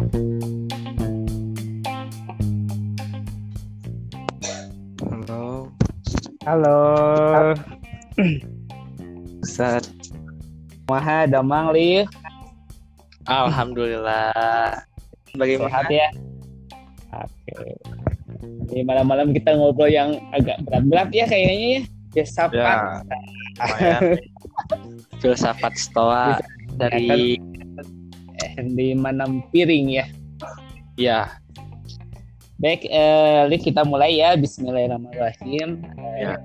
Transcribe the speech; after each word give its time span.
Halo, 0.00 0.16
Halo. 6.48 6.80
Ustaz. 9.44 9.92
Maha 10.88 11.28
damang 11.28 11.76
li. 11.76 12.08
Alhamdulillah. 13.28 14.80
Bagaimana? 15.36 15.68
Sehat 15.68 15.92
ya? 15.92 16.08
Oke. 17.20 17.76
Ini 18.72 18.80
malam-malam 18.88 19.36
kita 19.36 19.52
ngobrol 19.52 19.92
yang 19.92 20.16
agak 20.32 20.64
berat-berat 20.64 21.12
ya 21.12 21.28
kayaknya 21.28 21.56
ya. 21.60 21.84
Filsafat. 22.16 22.56
Ya, 22.56 23.04
lumayan. 23.04 24.16
Filsafat 25.20 25.76
stoa 25.76 26.40
dari 26.80 27.36
di 28.64 28.92
mana 28.96 29.24
piring 29.52 29.86
ya. 29.88 30.06
ya, 31.00 31.20
Baik, 32.60 32.84
eh, 32.92 33.56
kita 33.56 33.88
mulai 33.88 34.20
ya. 34.20 34.36
Bismillahirrahmanirrahim. 34.36 35.80
ya. 36.20 36.36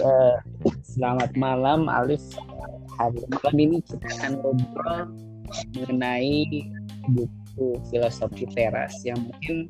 Eh, 0.00 0.34
selamat 0.80 1.36
malam, 1.36 1.92
Alif. 1.92 2.24
Hari 2.96 3.20
malam 3.28 3.56
ini 3.60 3.84
kita 3.84 4.08
akan 4.16 4.40
ngobrol 4.40 5.12
mengenai 5.76 6.48
buku 7.12 7.76
filosofi 7.92 8.48
teras 8.48 8.96
yang 9.04 9.28
mungkin 9.28 9.68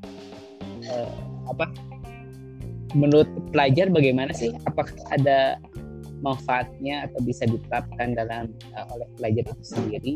eh, 0.87 1.11
apa? 1.51 1.67
Menurut 2.95 3.27
pelajar 3.51 3.91
bagaimana 3.91 4.31
sih? 4.31 4.55
Apakah 4.71 4.95
ada 5.11 5.59
manfaatnya 6.23 7.11
atau 7.11 7.19
bisa 7.27 7.43
diterapkan 7.43 8.15
dalam 8.15 8.55
eh, 8.71 8.87
oleh 8.95 9.11
pelajar 9.19 9.51
itu 9.51 9.65
sendiri? 9.67 10.15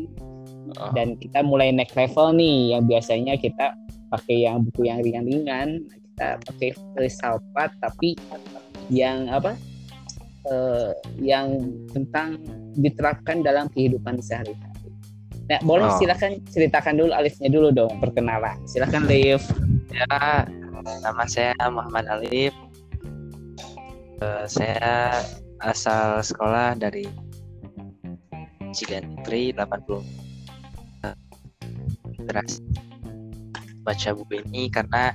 Oh, 0.77 0.89
Dan 0.91 1.17
kita 1.17 1.41
mulai 1.41 1.69
naik 1.69 1.91
level 1.93 2.31
nih, 2.33 2.73
yang 2.73 2.83
biasanya 2.85 3.35
kita 3.35 3.73
pakai 4.07 4.45
yang 4.45 4.63
buku 4.63 4.87
yang 4.87 5.01
ringan-ringan, 5.01 5.83
kita 5.87 6.27
pakai 6.43 6.69
filsafat 6.95 7.69
tapi 7.79 8.15
yang 8.87 9.27
apa? 9.27 9.55
eh, 10.41 10.89
yang 11.21 11.53
tentang 11.93 12.41
diterapkan 12.73 13.45
dalam 13.45 13.69
kehidupan 13.69 14.17
sehari-hari. 14.17 14.89
Nah, 15.45 15.61
boleh 15.61 15.85
Oh. 15.85 15.97
silakan 16.01 16.41
ceritakan 16.49 16.97
dulu 16.97 17.13
Alifnya 17.13 17.45
dulu 17.45 17.69
dong 17.69 17.93
perkenalan. 18.01 18.57
Silakan 18.65 19.05
Alif. 19.05 19.45
ya. 19.93 20.41
Nama 20.81 21.23
saya 21.29 21.53
Muhammad 21.69 22.09
Alif. 22.09 22.57
Eh, 24.17 24.45
saya 24.49 25.21
asal 25.61 26.25
sekolah 26.25 26.73
dari 26.73 27.05
Ciganjur 28.73 29.53
80 29.53 30.01
Teras 32.31 32.63
baca 33.83 34.09
buku 34.15 34.39
ini 34.47 34.71
karena 34.71 35.11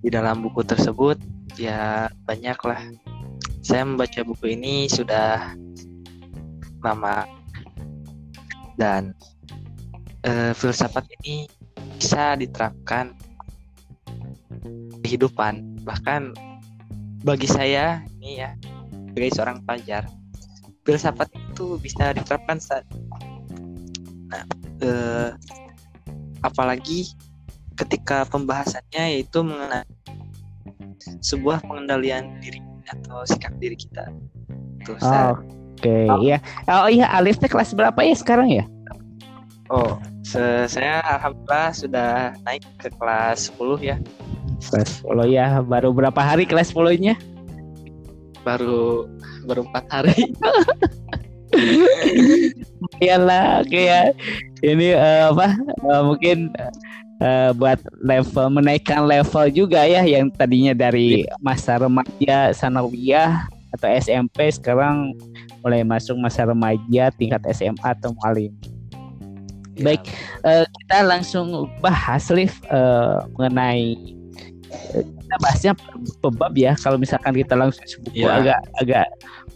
di 0.00 0.08
dalam 0.08 0.40
buku 0.40 0.64
tersebut 0.64 1.20
ya 1.60 2.08
banyak 2.24 2.56
lah 2.64 2.80
saya 3.60 3.84
membaca 3.84 4.24
buku 4.24 4.56
ini 4.56 4.88
sudah 4.88 5.52
lama. 6.80 7.28
Dan 8.78 9.12
eh, 10.22 10.54
filsafat 10.54 11.04
ini 11.20 11.50
bisa 11.98 12.38
diterapkan 12.38 13.10
kehidupan 15.02 15.82
bahkan 15.82 16.30
bagi 17.26 17.50
saya 17.50 18.06
ini 18.22 18.38
ya 18.38 18.54
sebagai 19.10 19.34
seorang 19.34 19.58
pelajar 19.66 20.06
filsafat 20.86 21.26
itu 21.34 21.74
bisa 21.82 22.14
diterapkan 22.14 22.62
saat 22.62 22.86
nah 24.30 24.46
eh, 24.78 25.30
apalagi 26.42 27.14
ketika 27.78 28.26
pembahasannya 28.26 29.18
yaitu 29.18 29.42
mengenai 29.42 29.86
sebuah 31.22 31.62
pengendalian 31.62 32.38
diri 32.42 32.58
atau 32.90 33.22
sikap 33.28 33.54
diri 33.62 33.78
kita 33.78 34.10
tuh 34.82 34.98
Ustaz. 34.98 35.38
Oke, 35.78 36.10
ya. 36.26 36.42
Oh 36.66 36.90
iya, 36.90 37.06
Alif 37.14 37.38
teh 37.38 37.46
kelas 37.46 37.70
berapa 37.70 38.02
ya 38.02 38.16
sekarang 38.18 38.50
ya? 38.50 38.66
oh 39.68 40.00
se- 40.24 40.64
saya 40.64 41.04
alhamdulillah 41.04 41.68
sudah 41.76 42.32
naik 42.48 42.64
ke 42.80 42.88
kelas 42.96 43.52
10 43.60 43.84
ya 43.84 43.96
Kelas 44.64 45.04
10 45.04 45.28
ya. 45.28 45.60
Baru 45.60 45.92
berapa 45.92 46.16
hari 46.18 46.48
kelas 46.48 46.72
10-nya? 46.72 47.14
baru 48.46 49.04
baru 49.44 49.66
empat 49.68 49.84
hari 49.92 50.16
Iyalah, 53.02 53.66
oke 53.66 53.76
ya. 53.76 54.14
Ini 54.60 54.88
eh, 54.92 55.22
apa? 55.30 55.54
eh, 55.60 56.02
mungkin 56.02 56.38
eh, 57.20 57.50
buat 57.54 57.78
level 58.00 58.46
menaikkan 58.52 59.06
level 59.06 59.46
juga 59.50 59.86
ya 59.86 60.02
yang 60.02 60.30
tadinya 60.30 60.74
dari 60.74 61.22
masa 61.38 61.78
remaja 61.78 62.50
sanawiyah 62.52 63.46
atau 63.70 63.88
SMP 63.94 64.48
sekarang 64.48 65.14
mulai 65.60 65.84
masuk 65.84 66.16
masa 66.16 66.48
remaja 66.48 67.12
tingkat 67.14 67.42
SMA 67.52 67.76
atau 67.84 68.14
mualim. 68.18 68.50
Baik. 69.78 70.02
Eh, 70.42 70.64
kita 70.66 71.06
langsung 71.06 71.70
bahas 71.78 72.26
Liv 72.34 72.50
eh, 72.66 73.16
mengenai 73.38 73.94
kita 74.98 75.36
bahasnya 75.40 75.72
pebab 76.20 76.52
ya. 76.52 76.74
Kalau 76.76 76.98
misalkan 76.98 77.32
kita 77.32 77.54
langsung 77.54 77.84
sebuku 77.86 78.26
Iya. 78.26 78.32
agak 78.42 78.60
agak 78.80 79.06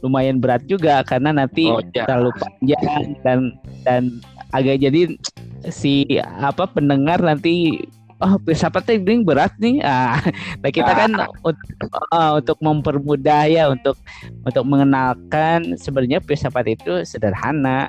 lumayan 0.01 0.39
berat 0.39 0.63
juga 0.67 1.03
karena 1.03 1.31
nanti 1.35 1.69
Oh, 1.69 1.79
iya. 1.93 2.05
terlalu 2.07 2.31
panjang 2.39 3.15
dan 3.23 3.39
dan 3.83 4.03
agak 4.53 4.81
jadi 4.81 5.17
si 5.73 6.07
apa 6.21 6.69
pendengar 6.69 7.19
nanti 7.19 7.83
oh 8.23 8.39
filsafat 8.47 8.95
ini 8.95 9.25
berat 9.25 9.53
nih 9.59 9.83
ah 9.83 10.21
nah 10.63 10.71
kita 10.71 10.93
kan 10.93 11.11
untuk, 11.43 11.91
oh, 12.13 12.31
untuk 12.39 12.59
mempermudah 12.63 13.49
ya 13.49 13.73
untuk 13.73 13.99
untuk 14.47 14.65
mengenalkan 14.69 15.75
sebenarnya 15.81 16.23
filsafat 16.23 16.77
itu 16.77 17.03
sederhana 17.03 17.89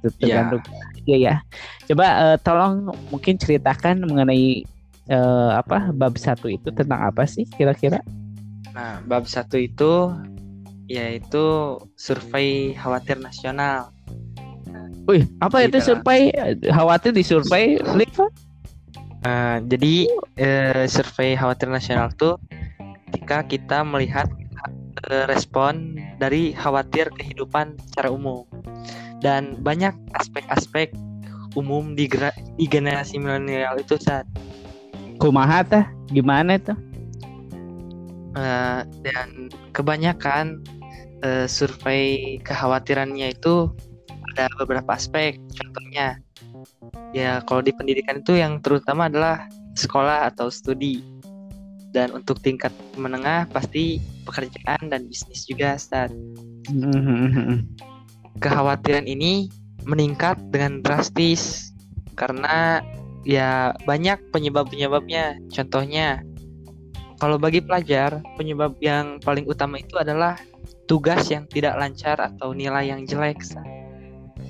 Iya. 0.00 0.16
tergantung 0.16 0.64
ya 1.04 1.16
ya 1.20 1.34
coba 1.92 2.06
eh, 2.32 2.36
tolong 2.40 2.88
mungkin 3.12 3.36
ceritakan 3.36 4.00
mengenai 4.00 4.64
eh, 5.12 5.50
apa 5.52 5.92
bab 5.92 6.16
satu 6.16 6.48
itu 6.48 6.72
tentang 6.72 7.04
apa 7.04 7.28
sih 7.28 7.44
kira-kira 7.44 8.00
Nah, 8.70 9.02
bab 9.02 9.26
satu 9.26 9.58
itu 9.58 10.14
yaitu 10.90 11.78
survei 11.94 12.74
khawatir 12.74 13.18
nasional. 13.22 13.94
Wih, 15.10 15.26
apa 15.42 15.66
itu 15.66 15.82
survei? 15.82 16.30
Khawatir 16.70 17.10
di 17.10 17.26
survei, 17.26 17.82
Liv? 17.98 18.14
Eh, 19.26 19.58
jadi 19.66 19.94
eh, 20.38 20.86
survei 20.86 21.34
khawatir 21.34 21.66
nasional 21.66 22.14
tuh 22.14 22.38
ketika 23.10 23.42
kita 23.42 23.78
melihat 23.82 24.30
eh, 25.10 25.26
respon 25.26 25.98
dari 26.22 26.54
khawatir 26.54 27.10
kehidupan 27.18 27.74
secara 27.90 28.14
umum 28.14 28.46
dan 29.18 29.58
banyak 29.60 29.92
aspek-aspek 30.14 30.94
umum 31.58 31.98
di, 31.98 32.06
di 32.54 32.66
generasi 32.70 33.18
milenial 33.18 33.82
itu 33.82 33.98
saat 33.98 34.24
Kumaha 35.20 35.66
tah? 35.66 35.84
Gimana 36.08 36.56
tuh? 36.56 36.78
Eh, 38.38 38.80
dan 39.02 39.50
kebanyakan 39.74 40.62
eh, 41.26 41.50
survei 41.50 42.38
kekhawatirannya 42.40 43.34
itu 43.34 43.74
ada 44.34 44.48
beberapa 44.58 44.90
aspek. 44.94 45.38
Contohnya, 45.56 46.18
ya 47.14 47.42
kalau 47.44 47.62
di 47.64 47.74
pendidikan 47.74 48.22
itu 48.22 48.38
yang 48.38 48.62
terutama 48.62 49.10
adalah 49.10 49.46
sekolah 49.74 50.30
atau 50.30 50.50
studi. 50.50 51.02
Dan 51.90 52.14
untuk 52.14 52.38
tingkat 52.38 52.70
menengah 52.94 53.50
pasti 53.50 53.98
pekerjaan 54.22 54.94
dan 54.94 55.10
bisnis 55.10 55.42
juga, 55.42 55.74
Ustaz. 55.74 56.14
Kekhawatiran 58.38 59.10
ini 59.10 59.50
meningkat 59.82 60.38
dengan 60.54 60.86
drastis 60.86 61.74
karena 62.14 62.78
ya 63.26 63.74
banyak 63.90 64.22
penyebab-penyebabnya. 64.30 65.42
Contohnya, 65.50 66.22
kalau 67.18 67.42
bagi 67.42 67.58
pelajar, 67.58 68.22
penyebab 68.38 68.78
yang 68.78 69.18
paling 69.18 69.44
utama 69.50 69.82
itu 69.82 69.98
adalah 69.98 70.38
tugas 70.86 71.26
yang 71.26 71.44
tidak 71.50 71.74
lancar 71.74 72.16
atau 72.22 72.54
nilai 72.54 72.94
yang 72.94 73.02
jelek. 73.02 73.42
Ustaz. 73.42 73.79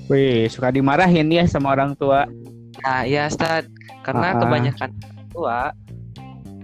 Wih, 0.09 0.49
suka 0.49 0.73
dimarahin 0.73 1.29
ya 1.31 1.45
sama 1.45 1.71
orang 1.75 1.93
tua. 1.95 2.25
Nah, 2.81 3.03
ya 3.05 3.27
Ustaz, 3.29 3.67
karena 4.01 4.33
Ah. 4.33 4.39
kebanyakan 4.39 4.89
orang 4.97 5.27
tua 5.29 5.59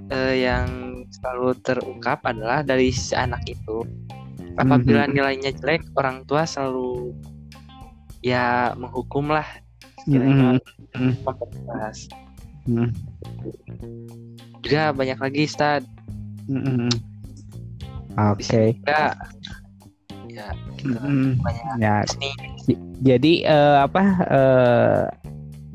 eh, 0.07 0.47
yang 0.47 0.67
selalu 1.11 1.59
terungkap 1.59 2.23
adalah 2.23 2.63
dari 2.63 2.95
si 2.95 3.11
anak 3.11 3.43
itu. 3.43 3.83
Apabila 4.55 5.03
Mhm. 5.03 5.11
nilainya 5.13 5.51
jelek, 5.51 5.83
orang 5.99 6.23
tua 6.23 6.47
selalu 6.47 7.11
ya 8.23 8.71
menghukum 8.79 9.27
lah 9.29 9.43
istilahnya 9.99 10.63
Mhm. 10.95 11.11
memperkeras. 11.27 12.07
Mhm. 12.71 12.87
Juga 14.63 14.95
banyak 14.95 15.19
lagi 15.19 15.41
Ustaz. 15.43 15.83
Mhm. 16.47 16.87
Di 18.39 18.43
sini 18.47 18.71
Oke. 18.71 18.79
juga 18.79 19.13
ya 20.37 20.49
Mhm. 20.85 21.41
banyak 21.41 21.63
Ya, 21.81 21.95
seni 22.05 22.29
jadi 23.01 23.33
eh, 23.43 23.75
apa 23.81 24.01
eh, 24.23 25.01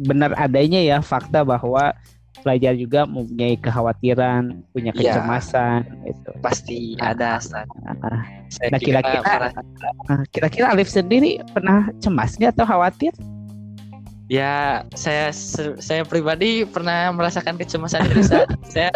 benar 0.00 0.30
adanya 0.34 0.78
ya 0.78 0.98
fakta 0.98 1.42
bahwa 1.42 1.90
pelajar 2.42 2.74
juga 2.74 3.06
mempunyai 3.06 3.54
kekhawatiran, 3.54 4.66
punya 4.74 4.90
Iya. 4.94 5.14
kecemasan 5.14 5.86
itu. 6.02 6.30
Pasti 6.42 6.98
ada 6.98 7.38
Ustaz. 7.38 7.70
Ah, 8.02 8.18
Saya 8.50 8.74
Nah, 8.74 8.78
juga 8.82 8.98
kira-kira- 8.98 9.54
ah, 10.10 10.22
Kira-kira 10.28 10.66
Alif 10.74 10.90
sendiri 10.90 11.38
pernah 11.50 11.86
cemas 11.98 12.34
nggak 12.34 12.54
atau 12.54 12.66
khawatir? 12.66 13.14
ya 14.26 14.80
saya 14.96 15.28
saya 15.76 16.08
pribadi 16.08 16.64
pernah 16.64 17.12
merasakan 17.12 17.60
kecemasan 17.60 18.08
itu 18.08 18.20
Ustaz. 18.24 18.48
saya 18.64 18.88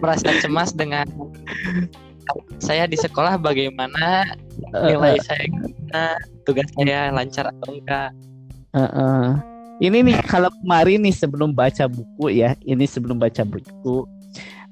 merasa 0.00 0.32
cemas 0.40 0.72
dengan 0.72 1.04
saya 2.56 2.84
di 2.84 2.96
sekolah 2.96 3.36
bagaimana 3.36 4.24
nilai 4.72 5.16
saya 5.24 5.44
gimana, 5.48 6.02
tugas 6.44 6.68
saya 6.76 7.10
lancar 7.12 7.48
atau 7.48 7.72
enggak. 7.76 8.10
Eh, 8.76 8.80
eh. 8.84 9.26
Ini 9.78 10.02
nih 10.02 10.16
kalau 10.26 10.50
kemarin 10.62 11.06
nih 11.06 11.14
sebelum 11.14 11.54
baca 11.54 11.86
buku 11.86 12.34
ya, 12.34 12.58
ini 12.66 12.84
sebelum 12.84 13.18
baca 13.18 13.42
buku. 13.46 14.04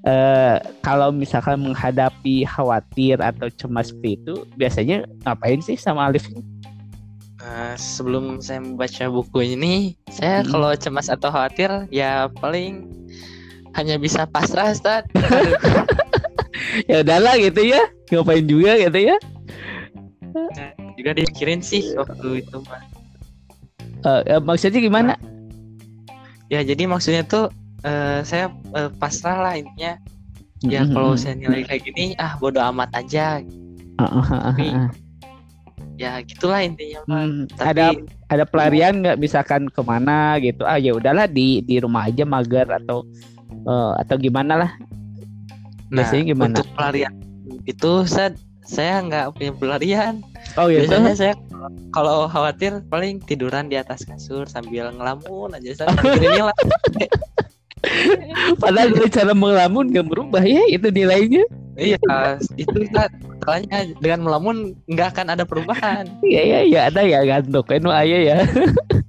eh 0.07 0.63
kalau 0.87 1.11
misalkan 1.11 1.59
menghadapi 1.59 2.47
khawatir 2.47 3.19
atau 3.19 3.51
cemas 3.51 3.91
seperti 3.91 4.15
itu, 4.23 4.35
biasanya 4.55 5.03
ngapain 5.27 5.59
sih 5.59 5.75
sama 5.75 6.07
Alif? 6.07 6.31
Nah, 7.43 7.75
sebelum 7.75 8.39
saya 8.39 8.63
membaca 8.63 9.03
buku 9.11 9.59
ini, 9.59 9.99
saya 10.15 10.47
Hmm. 10.47 10.51
kalau 10.55 10.71
cemas 10.79 11.11
atau 11.11 11.27
khawatir 11.35 11.91
ya 11.91 12.31
paling 12.39 12.87
hanya 13.75 13.99
bisa 13.99 14.31
pasrah, 14.31 14.71
Ustaz. 14.71 15.03
Ya 16.89 17.05
udahlah 17.05 17.37
gitu 17.37 17.63
ya, 17.63 17.83
ngapain 18.11 18.47
juga 18.47 18.79
gitu 18.81 19.13
ya. 19.13 19.17
Juga 20.97 21.11
dipikirin 21.17 21.61
sih 21.61 21.97
waktu 21.97 22.45
itu, 22.45 22.57
Pak. 22.65 22.81
Eh, 24.07 24.23
eh, 24.37 24.41
maksudnya 24.41 24.81
gimana? 24.81 25.13
Ya, 26.53 26.63
jadi 26.63 26.87
maksudnya 26.87 27.27
tuh 27.27 27.51
eh, 27.83 28.21
saya 28.23 28.53
eh, 28.77 28.91
pasrah 28.97 29.39
lah 29.43 29.55
intinya. 29.59 29.99
Ya 30.65 30.83
Mm-mm. 30.83 30.97
kalau 30.97 31.13
saya 31.21 31.37
nilai 31.37 31.69
kayak 31.69 31.85
gini, 31.85 32.17
ah 32.17 32.35
bodo 32.41 32.59
amat 32.73 32.89
aja. 32.97 33.45
Ah, 34.01 34.05
ah, 34.05 34.25
ah, 34.25 34.41
Tapi. 34.53 34.67
Ya 35.97 36.21
gitulah 36.25 36.61
intinya, 36.65 37.05
Pak. 37.05 37.09
Hmm, 37.09 37.45
Tapi 37.57 37.69
ada 37.73 37.87
ada 38.29 38.45
pelarian 38.45 39.05
nggak 39.05 39.21
misalkan 39.21 39.69
ke 39.69 39.81
mana 39.85 40.37
gitu? 40.41 40.65
Ah 40.65 40.81
ya 40.81 40.97
udahlah 40.97 41.29
di 41.29 41.61
di 41.65 41.81
rumah 41.81 42.09
aja 42.09 42.25
mager 42.25 42.69
atau 42.69 43.05
eh, 43.53 43.93
atau 44.01 44.17
gimana 44.17 44.65
lah? 44.65 44.73
nah, 45.91 46.03
biasanya 46.03 46.25
gimana? 46.35 46.55
untuk 46.59 46.69
pelarian 46.75 47.15
itu 47.67 47.91
saya 48.07 48.35
saya 48.67 49.01
nggak 49.07 49.39
punya 49.39 49.53
pelarian. 49.55 50.15
Oh 50.59 50.67
ya 50.67 50.85
Biasanya 50.85 51.15
saya 51.15 51.35
kalau 51.95 52.27
khawatir 52.27 52.83
paling 52.91 53.23
tiduran 53.25 53.71
di 53.71 53.79
atas 53.79 54.03
kasur 54.03 54.45
sambil 54.51 54.91
ngelamun 54.93 55.55
aja 55.55 55.87
saya 55.87 55.95
mikirin 55.95 56.43
nilai. 56.43 56.59
Padahal 58.63 58.91
dari 58.91 59.09
cara 59.09 59.33
melamun 59.33 59.95
nggak 59.95 60.07
berubah 60.11 60.43
ya 60.43 60.67
itu 60.67 60.91
nilainya. 60.91 61.47
Iya, 61.77 62.01
itu 62.57 62.89
kan 62.89 63.13
masalahnya 63.47 63.79
dengan 64.01 64.21
melamun 64.27 64.57
nggak 64.91 65.09
akan 65.15 65.27
ada 65.39 65.45
perubahan. 65.47 66.09
Iya 66.25 66.43
iya 66.43 66.61
iya 66.67 66.81
ada 66.91 67.05
ya 67.07 67.23
gantok 67.23 67.71
kan 67.71 67.87
ayah 68.03 68.21
ya. 68.35 68.37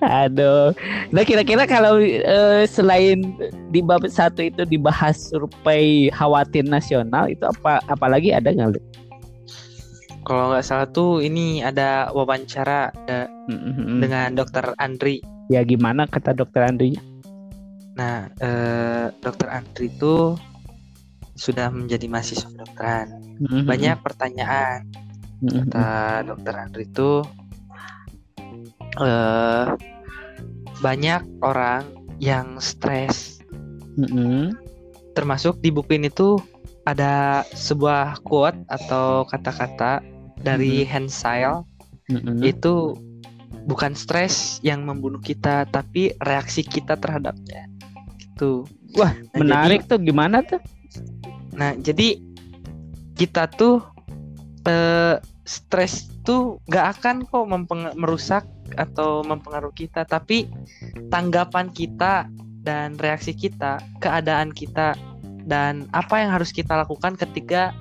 Aduh. 0.00 0.72
Nah 1.10 1.22
kira-kira 1.24 1.64
kalau 1.68 2.00
eh, 2.00 2.64
selain 2.68 3.34
di 3.72 3.80
bab 3.80 4.04
satu 4.08 4.46
itu 4.46 4.62
dibahas 4.64 5.32
survei 5.32 6.12
khawatir 6.12 6.64
nasional 6.64 7.28
itu 7.28 7.42
apa 7.44 7.82
apalagi 7.88 8.32
ada 8.32 8.52
nggak? 8.52 8.76
Lu? 8.76 8.80
Kalau 10.22 10.54
nggak 10.54 10.62
salah 10.62 10.86
tuh 10.86 11.18
ini 11.18 11.66
ada 11.66 12.12
wawancara 12.14 12.94
eh, 13.10 13.26
Mm-mm. 13.50 13.98
dengan 13.98 14.38
Dokter 14.38 14.70
Andri. 14.78 15.18
Ya 15.50 15.66
gimana 15.66 16.06
kata 16.06 16.32
dokter 16.32 16.62
Andri? 16.62 16.94
Nah, 17.92 18.30
eh, 18.40 19.12
Dokter 19.20 19.52
Andri 19.52 19.92
itu 19.92 20.38
sudah 21.36 21.68
menjadi 21.74 22.06
mahasiswa 22.08 22.48
kedokteran. 22.48 23.08
Mm-mm. 23.42 23.66
Banyak 23.66 23.98
pertanyaan. 24.00 24.86
Mm-mm. 25.42 25.68
Kata 25.68 25.86
Dokter 26.22 26.54
Andri 26.54 26.86
itu 26.86 27.26
eh 29.00 29.64
banyak 30.82 31.22
orang 31.40 31.86
yang 32.18 32.58
stres 32.58 33.40
Mm-mm. 33.96 34.52
termasuk 35.14 35.62
di 35.62 35.70
buku 35.70 35.96
ini 35.96 36.10
tuh 36.10 36.42
ada 36.82 37.46
sebuah 37.54 38.20
quote 38.26 38.58
atau 38.66 39.22
kata-kata 39.30 40.02
dari 40.42 40.82
Hensile 40.82 41.62
Mm-mm. 42.10 42.42
itu 42.42 42.98
bukan 43.64 43.94
stres 43.94 44.58
yang 44.66 44.82
membunuh 44.82 45.22
kita 45.22 45.70
tapi 45.70 46.10
reaksi 46.26 46.66
kita 46.66 46.98
terhadapnya 46.98 47.70
gitu 48.18 48.66
Wah 48.98 49.14
Nah, 49.32 49.40
menarik 49.40 49.88
tuh 49.88 49.96
gimana 50.02 50.44
tuh? 50.44 50.60
nah 51.52 51.72
jadi 51.76 52.16
kita 53.14 53.44
tuh 53.48 53.80
eh, 54.64 55.16
stres 55.44 56.11
tuh 56.22 56.62
gak 56.70 56.98
akan 56.98 57.26
kok 57.26 57.44
merusak 57.98 58.44
atau 58.78 59.22
mempengaruhi 59.26 59.86
kita. 59.86 60.06
Tapi 60.06 60.48
tanggapan 61.10 61.70
kita 61.70 62.30
dan 62.62 62.94
reaksi 62.96 63.34
kita 63.34 63.82
keadaan 63.98 64.54
kita 64.54 64.94
dan 65.42 65.90
apa 65.90 66.22
yang 66.22 66.30
harus 66.30 66.54
kita 66.54 66.78
lakukan 66.78 67.18
ketika 67.18 67.74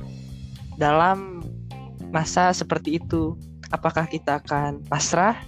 dalam 0.76 1.46
masa 2.10 2.52
seperti 2.52 2.98
itu. 2.98 3.38
Apakah 3.72 4.04
kita 4.04 4.44
akan 4.44 4.84
pasrah 4.84 5.40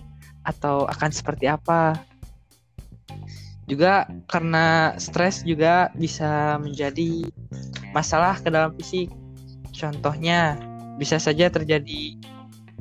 atau 0.48 0.88
akan 0.88 1.12
seperti 1.12 1.52
apa? 1.52 2.00
Juga 3.68 4.08
karena 4.32 4.96
stres 4.96 5.44
juga 5.44 5.92
bisa 5.96 6.56
menjadi 6.60 7.28
masalah 7.92 8.40
ke 8.40 8.48
dalam 8.48 8.72
fisik. 8.80 9.12
Contohnya 9.76 10.56
bisa 10.96 11.18
saja 11.20 11.50
terjadi 11.50 12.16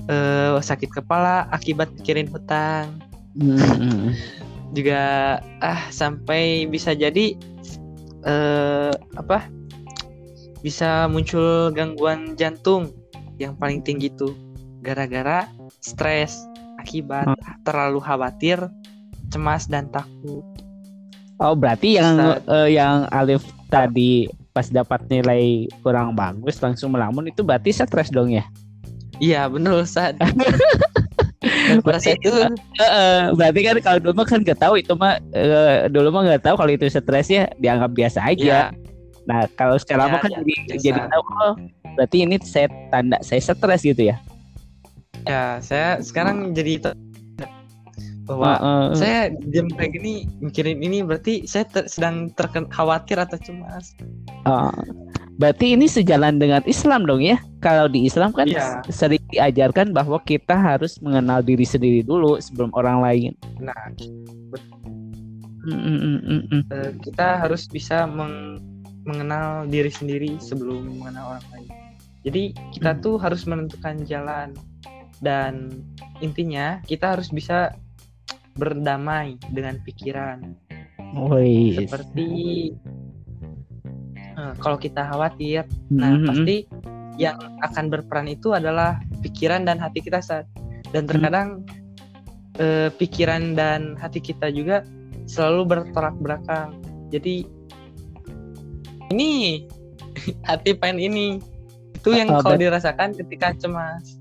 eh, 0.09 0.59
sakit 0.59 0.91
kepala 0.91 1.47
akibat 1.51 1.93
mikirin 1.99 2.31
hutang 2.31 2.99
Mm-mm. 3.37 4.13
juga 4.73 5.01
ah 5.61 5.83
sampai 5.93 6.65
bisa 6.67 6.97
jadi 6.97 7.37
eh 8.23 8.93
apa 9.19 9.47
bisa 10.63 11.11
muncul 11.11 11.75
gangguan 11.75 12.39
jantung 12.39 12.95
yang 13.37 13.59
paling 13.59 13.83
tinggi 13.83 14.09
tuh 14.15 14.33
gara-gara 14.81 15.51
stres 15.83 16.39
akibat 16.79 17.27
Hmm. 17.27 17.59
terlalu 17.67 17.99
khawatir 18.03 18.59
cemas 19.31 19.67
dan 19.71 19.91
takut 19.91 20.43
Oh 21.43 21.59
berarti 21.59 21.99
yang 21.99 22.39
eh, 22.47 22.69
yang 22.79 23.11
Alif 23.11 23.43
tadi 23.67 24.31
pas 24.55 24.69
dapat 24.71 25.03
nilai 25.11 25.67
kurang 25.83 26.15
bagus 26.15 26.63
langsung 26.63 26.95
melamun 26.95 27.27
itu 27.27 27.43
berarti 27.43 27.75
stres 27.75 28.15
dong 28.15 28.31
ya? 28.31 28.47
Iya 29.19 29.49
bener 29.51 29.83
Ustaz 29.83 30.15
saat 31.99 32.17
itu 32.23 32.31
Heeh, 32.79 33.35
berarti 33.35 33.61
kan 33.67 33.77
kalau 33.83 33.99
dulu 33.99 34.23
mah 34.23 34.27
kan 34.27 34.41
nggak 34.41 34.61
tahu 34.63 34.75
itu 34.79 34.93
mah 34.95 35.19
eh, 35.35 35.91
dulu 35.91 36.09
mah 36.15 36.23
nggak 36.31 36.43
tahu 36.47 36.55
kalau 36.55 36.71
itu 36.71 36.87
stres 36.87 37.29
ya 37.29 37.51
dianggap 37.59 37.91
biasa 37.93 38.23
aja. 38.23 38.43
ya 38.43 38.63
Nah 39.23 39.47
kalau 39.55 39.79
secara 39.79 40.03
Ya, 40.03 40.05
lama 40.11 40.17
kan 40.19 40.31
ya, 40.31 40.39
jadi 40.43 40.55
biasa. 40.67 40.83
jadi 40.83 41.01
tahu 41.11 41.23
oh 41.43 41.55
berarti 41.95 42.17
ini 42.25 42.37
saya 42.43 42.67
tanda 42.91 43.19
saya 43.23 43.41
stres 43.43 43.83
gitu 43.83 44.03
ya. 44.07 44.17
ya 45.23 45.59
saya 45.63 45.99
sekarang 46.03 46.51
jadi 46.55 46.73
te- 46.83 46.99
bahwa 48.23 48.55
Heeh. 48.55 48.87
saya 48.95 49.19
diam 49.51 49.67
kayak 49.71 49.99
gini 49.99 50.27
mikirin 50.39 50.79
ini 50.79 51.03
berarti 51.03 51.43
saya 51.45 51.67
ter- 51.67 51.91
sedang 51.91 52.31
terken 52.35 52.71
khawatir 52.71 53.19
atau 53.19 53.35
cemas 53.39 53.95
Oh, 54.43 54.75
berarti 55.39 55.75
ini 55.75 55.87
sejalan 55.87 56.39
dengan 56.39 56.63
Islam 56.67 57.07
dong 57.07 57.23
ya. 57.23 57.39
Kalau 57.63 57.87
di 57.87 58.05
Islam 58.05 58.35
kan 58.35 58.45
Iya. 58.45 58.83
sering 58.91 59.23
diajarkan 59.31 59.95
bahwa 59.95 60.19
kita 60.19 60.53
harus 60.53 60.99
mengenal 60.99 61.41
diri 61.41 61.63
sendiri 61.63 62.03
dulu 62.03 62.43
sebelum 62.43 62.75
orang 62.75 62.99
lain. 63.01 63.33
nah 63.57 63.79
Mm, 65.63 65.79
mm, 65.79 66.43
mm, 66.51 66.63
eh, 66.69 66.91
kita 66.99 67.39
harus 67.39 67.71
bisa 67.71 68.03
meng- 68.03 68.59
mengenal 69.07 69.63
diri 69.65 69.95
sendiri 69.95 70.35
sebelum 70.43 70.99
mengenal 70.99 71.39
orang 71.39 71.47
lain 71.55 71.71
jadi 72.27 72.43
kita 72.75 72.91
Hmm. 72.91 72.99
tuh 72.99 73.15
harus 73.23 73.47
menentukan 73.47 74.03
jalan 74.03 74.51
dan 75.23 75.71
intinya 76.19 76.83
kita 76.83 77.15
harus 77.15 77.31
bisa 77.31 77.79
berdamai 78.53 79.39
dengan 79.55 79.79
pikiran 79.79 80.43
Wih. 81.31 81.79
seperti 81.79 82.27
eh, 84.35 84.53
kalau 84.59 84.79
kita 84.79 85.07
khawatir 85.07 85.63
Nah, 85.91 86.11
Mm, 86.11 86.19
mm, 86.19 86.19
mm. 86.19 86.27
pasti 86.27 86.57
yang 87.21 87.37
akan 87.61 87.93
berperan 87.93 88.29
itu 88.29 88.57
adalah 88.57 88.97
pikiran 89.21 89.69
dan 89.69 89.77
hati 89.77 90.01
kita 90.01 90.25
saat 90.25 90.49
dan 90.93 91.09
terkadang 91.09 91.65
eh, 92.61 92.89
pikiran 92.93 93.57
dan 93.57 93.97
hati 93.97 94.21
kita 94.21 94.53
juga 94.53 94.85
selalu 95.29 95.77
bertolak 95.77 96.17
belakang. 96.21 96.77
Jadi 97.13 97.45
ini 99.13 99.65
hati 100.49 100.73
pengen 100.77 101.01
ini 101.01 101.27
itu 102.03 102.11
yang 102.17 102.29
kalau 102.29 102.57
bet- 102.57 102.61
dirasakan 102.67 103.15
ketika 103.15 103.55
cemas. 103.57 104.19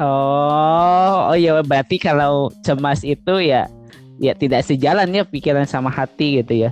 Oh, 0.00 1.30
oh 1.30 1.36
ya 1.36 1.60
berarti 1.62 2.00
kalau 2.00 2.50
cemas 2.64 3.04
itu 3.04 3.38
ya 3.38 3.68
ya 4.18 4.32
tidak 4.34 4.64
sejalan 4.66 5.12
ya 5.12 5.22
pikiran 5.22 5.68
sama 5.68 5.92
hati 5.92 6.42
gitu 6.42 6.68
ya. 6.68 6.70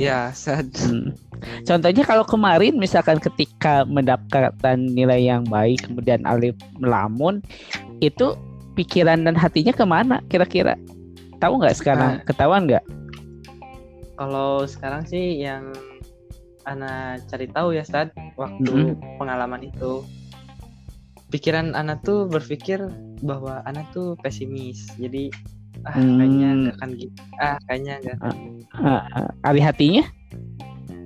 Ya, 0.00 0.32
sad. 0.32 0.72
Hmm. 0.80 1.12
Contohnya 1.68 2.08
kalau 2.08 2.24
kemarin 2.24 2.80
misalkan 2.80 3.20
ketika 3.20 3.84
mendapatkan 3.84 4.80
nilai 4.80 5.28
yang 5.28 5.44
baik 5.44 5.84
kemudian 5.84 6.24
Alif 6.24 6.56
melamun 6.80 7.44
itu 8.00 8.32
pikiran 8.80 9.28
dan 9.28 9.36
hatinya 9.36 9.76
ke 9.76 9.84
mana 9.84 10.24
kira-kira? 10.32 10.80
Tahu 11.36 11.60
nggak 11.60 11.76
sekarang? 11.76 12.20
Nah. 12.20 12.24
Ketahuan 12.24 12.64
nggak? 12.64 12.84
Kalau 14.16 14.64
sekarang 14.64 15.04
sih 15.04 15.40
yang 15.40 15.72
Ana 16.64 17.16
cari 17.28 17.48
tahu 17.48 17.76
ya 17.76 17.84
Stad 17.84 18.12
waktu 18.36 18.96
Mm-mm. 18.96 19.16
pengalaman 19.20 19.64
itu 19.64 20.04
pikiran 21.32 21.72
Ana 21.72 22.00
tuh 22.00 22.28
berpikir 22.28 22.84
bahwa 23.20 23.64
Ana 23.64 23.84
tuh 23.96 24.16
pesimis 24.20 24.92
jadi 24.96 25.32
ah 25.82 25.92
Hmm. 25.92 26.16
kayaknya 26.16 26.48
nggak 26.54 26.74
akan 26.74 26.90
gitu 26.94 27.20
ah 27.36 27.56
kayaknya 27.64 27.94
nggak 27.98 28.16
akan. 28.18 28.34
Ah, 28.74 29.02
ah, 29.10 29.28
Ari 29.44 29.60
hatinya? 29.60 30.04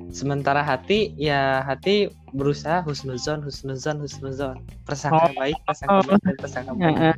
sementara 0.09 0.63
hati 0.63 1.11
ya 1.17 1.59
hati 1.61 2.07
berusaha 2.31 2.79
husnuzon 2.81 3.43
husnuzon 3.43 3.99
husnuzon 3.99 4.57
prasangka 4.83 5.27
Oh. 5.27 5.35
baik 5.35 5.59
prasangka 5.61 6.07
baik 6.07 6.23
dan 6.23 6.35
prasangka 6.37 6.71
baik 6.73 6.87
Ah, 6.93 7.11
ah. 7.11 7.17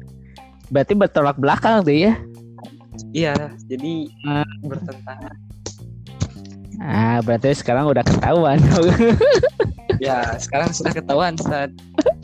Berarti 0.66 0.92
bertolak 0.94 1.36
belakang 1.36 1.80
tuh 1.82 1.92
ya? 1.92 2.16
iya 3.12 3.36
jadi 3.64 3.92
Ah. 4.24 4.48
bertentangan 4.62 5.36
Ah, 6.78 7.20
berarti 7.20 7.52
sekarang 7.52 7.84
udah 7.86 8.00
ketahuan. 8.02 8.60
ya 9.98 10.36
sekarang 10.36 10.72
sudah 10.72 10.92
ketahuan 10.92 11.36
Stad 11.36 11.72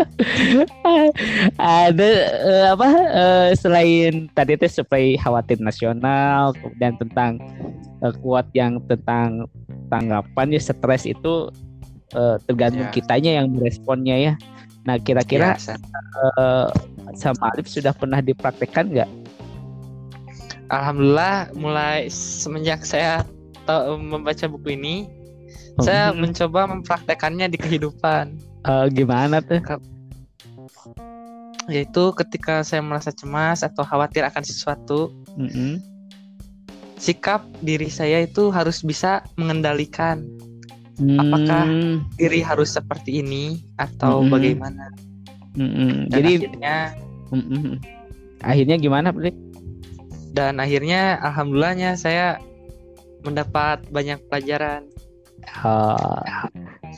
Ada 1.58 2.08
eh, 2.42 2.66
apa 2.74 2.88
eh, 2.92 3.48
selain 3.56 4.28
tadi 4.32 4.54
itu 4.56 4.66
supaya 4.68 5.04
khawatir 5.20 5.58
nasional, 5.60 6.54
kemudian 6.58 6.94
tentang 6.98 7.38
eh, 8.02 8.14
kuat 8.22 8.46
yang 8.52 8.80
tentang 8.86 9.46
tanggapan 9.88 10.46
ya 10.54 10.60
stres 10.60 11.04
itu 11.04 11.48
eh, 12.14 12.36
tergantung 12.46 12.88
Ya. 12.88 12.92
kitanya 12.92 13.30
yang 13.42 13.52
meresponnya 13.52 14.16
ya. 14.18 14.34
Nah, 14.82 14.98
kira-kira 14.98 15.54
Ya, 15.54 15.76
eh, 16.38 16.68
sama 17.14 17.52
Alif 17.54 17.68
sudah 17.70 17.92
pernah 17.94 18.18
dipraktekkan 18.18 18.90
nggak? 18.90 19.10
Alhamdulillah 20.72 21.52
mulai 21.52 22.08
semenjak 22.08 22.82
saya 22.82 23.22
membaca 24.00 24.48
buku 24.48 24.74
ini 24.74 25.06
saya 25.78 26.10
Hmm, 26.10 26.16
mencoba 26.16 26.66
mempraktekannya 26.68 27.46
di 27.48 27.58
kehidupan 27.60 28.36
eh, 28.64 28.86
gimana 28.92 29.38
tuh? 29.44 29.60
Yaitu 31.70 32.10
ketika 32.18 32.66
saya 32.66 32.82
merasa 32.82 33.14
cemas 33.14 33.62
atau 33.62 33.86
khawatir 33.86 34.26
akan 34.26 34.42
sesuatu 34.42 35.14
Mm-mm. 35.38 35.78
sikap 36.98 37.46
diri 37.60 37.86
saya 37.86 38.22
itu 38.22 38.50
harus 38.50 38.82
bisa 38.82 39.22
mengendalikan 39.34 40.26
Apakah- 41.02 41.66
Hmm, 41.66 42.04
diri 42.14 42.44
harus 42.44 42.76
seperti 42.76 43.24
ini 43.24 43.58
atau 43.74 44.22
Mm-mm. 44.22 44.30
bagaimana 44.30 44.86
mm-mm. 45.56 46.06
dan 46.06 46.14
Jadi 46.20 46.32
akhirnya 46.36 46.76
mm-mm. 47.32 47.64
akhirnya 48.42 48.76
gimana, 48.76 49.08
Blik? 49.10 49.34
dan 50.32 50.60
akhirnya 50.60 51.16
alhamdulillahnya 51.22 51.96
saya 51.96 52.38
mendapat 53.22 53.82
banyak 53.90 54.18
pelajaran 54.30 54.86
Oh, 55.66 56.22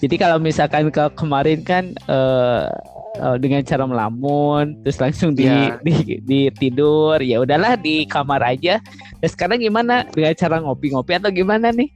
jadi 0.05 0.21
kalau 0.21 0.37
misalkan 0.37 0.93
ke 0.93 1.01
kemarin 1.17 1.65
kan 1.65 1.97
eh, 2.07 2.69
eh, 3.15 3.37
dengan 3.39 3.63
cara 3.63 3.85
melamun, 3.85 4.79
terus 4.83 4.99
langsung 4.99 5.33
di, 5.33 5.47
Ya. 5.47 5.79
di, 5.81 6.21
di 6.21 6.41
tidur, 6.53 7.19
ya 7.19 7.41
udahlah 7.41 7.77
di 7.77 8.05
kamar 8.05 8.43
aja. 8.43 8.79
Terus 9.19 9.33
sekarang 9.33 9.59
gimana? 9.59 10.05
Dengan 10.11 10.35
cara 10.35 10.57
ngopi-ngopi 10.61 11.13
atau 11.15 11.31
gimana 11.31 11.71
nih? 11.71 11.91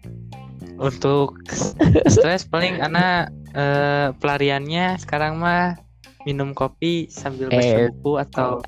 untuk 0.78 1.34
stres 2.06 2.46
paling 2.46 2.78
anak 2.78 3.34
eh, 3.50 4.14
pelariannya 4.14 4.94
sekarang 5.02 5.42
mah 5.42 5.74
minum 6.22 6.54
kopi 6.54 7.10
sambil 7.10 7.50
baca 7.50 7.82
Eh. 7.82 7.90
buku 7.90 8.14
atau 8.14 8.62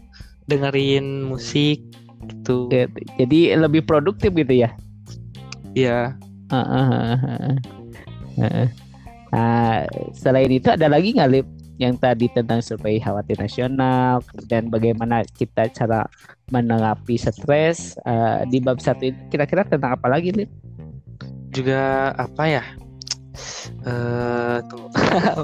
dengerin 0.51 1.23
musik 1.23 1.79
gitu. 2.27 2.67
Jadi 3.15 3.55
lebih 3.55 3.87
produktif 3.87 4.35
gitu 4.35 4.67
ya? 4.67 4.75
ya 5.71 6.19
Heeh. 6.51 7.15
Nah, 9.31 9.87
selain 10.11 10.51
itu 10.51 10.67
ada 10.67 10.91
lagi 10.91 11.15
nggak 11.15 11.31
Lip 11.31 11.47
yang 11.81 11.97
tadi 11.97 12.29
tentang 12.29 12.61
survei 12.61 13.01
khawatir 13.01 13.41
nasional, 13.41 14.21
kemudian 14.29 14.69
bagaimana 14.69 15.25
kita 15.25 15.73
cara 15.73 16.05
menanggapi 16.53 17.17
stres 17.17 17.97
eh, 18.05 18.45
di 18.53 18.61
bab 18.61 18.77
satu 18.77 19.09
ini 19.09 19.17
kira-kira 19.33 19.65
tentang 19.65 19.97
apa 19.97 20.13
lagi 20.13 20.37
Lip? 20.37 20.51
juga 21.51 22.15
apa 22.15 22.45
ya 22.47 22.65
eh 23.87 24.57
tuh 24.71 24.87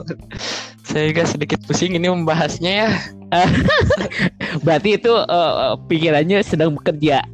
saya 0.87 1.11
juga 1.11 1.23
sedikit 1.27 1.59
pusing 1.67 1.99
ini 1.99 2.07
membahasnya 2.07 2.73
ya 2.87 2.91
Berarti 4.65 4.95
itu 4.95 5.11
eh, 5.11 5.75
pikirannya 5.91 6.39
sedang 6.47 6.79
bekerja, 6.79 7.27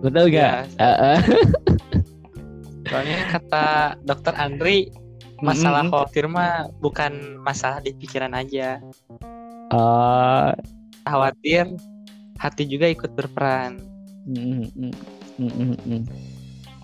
betul 0.00 0.30
nggak? 0.30 0.56
Ya, 0.78 0.78
Heeh. 0.78 1.18
soalnya 2.92 3.18
kata 3.26 3.66
dokter 4.04 4.34
Andri 4.36 4.86
masalah 5.42 5.82
Mm-mm. 5.82 5.92
khawatir 5.92 6.24
mah 6.30 6.70
bukan 6.78 7.12
masalah 7.42 7.82
di 7.82 7.90
pikiran 7.92 8.32
aja 8.32 8.78
Eh, 9.72 10.50
khawatir 11.08 11.64
hati 12.36 12.68
juga 12.68 12.86
ikut 12.92 13.10
berperan 13.16 13.80
mm, 14.28 14.68
mm, 14.76 14.92
mm, 15.40 15.52
mm, 15.56 15.76
mm. 15.88 16.02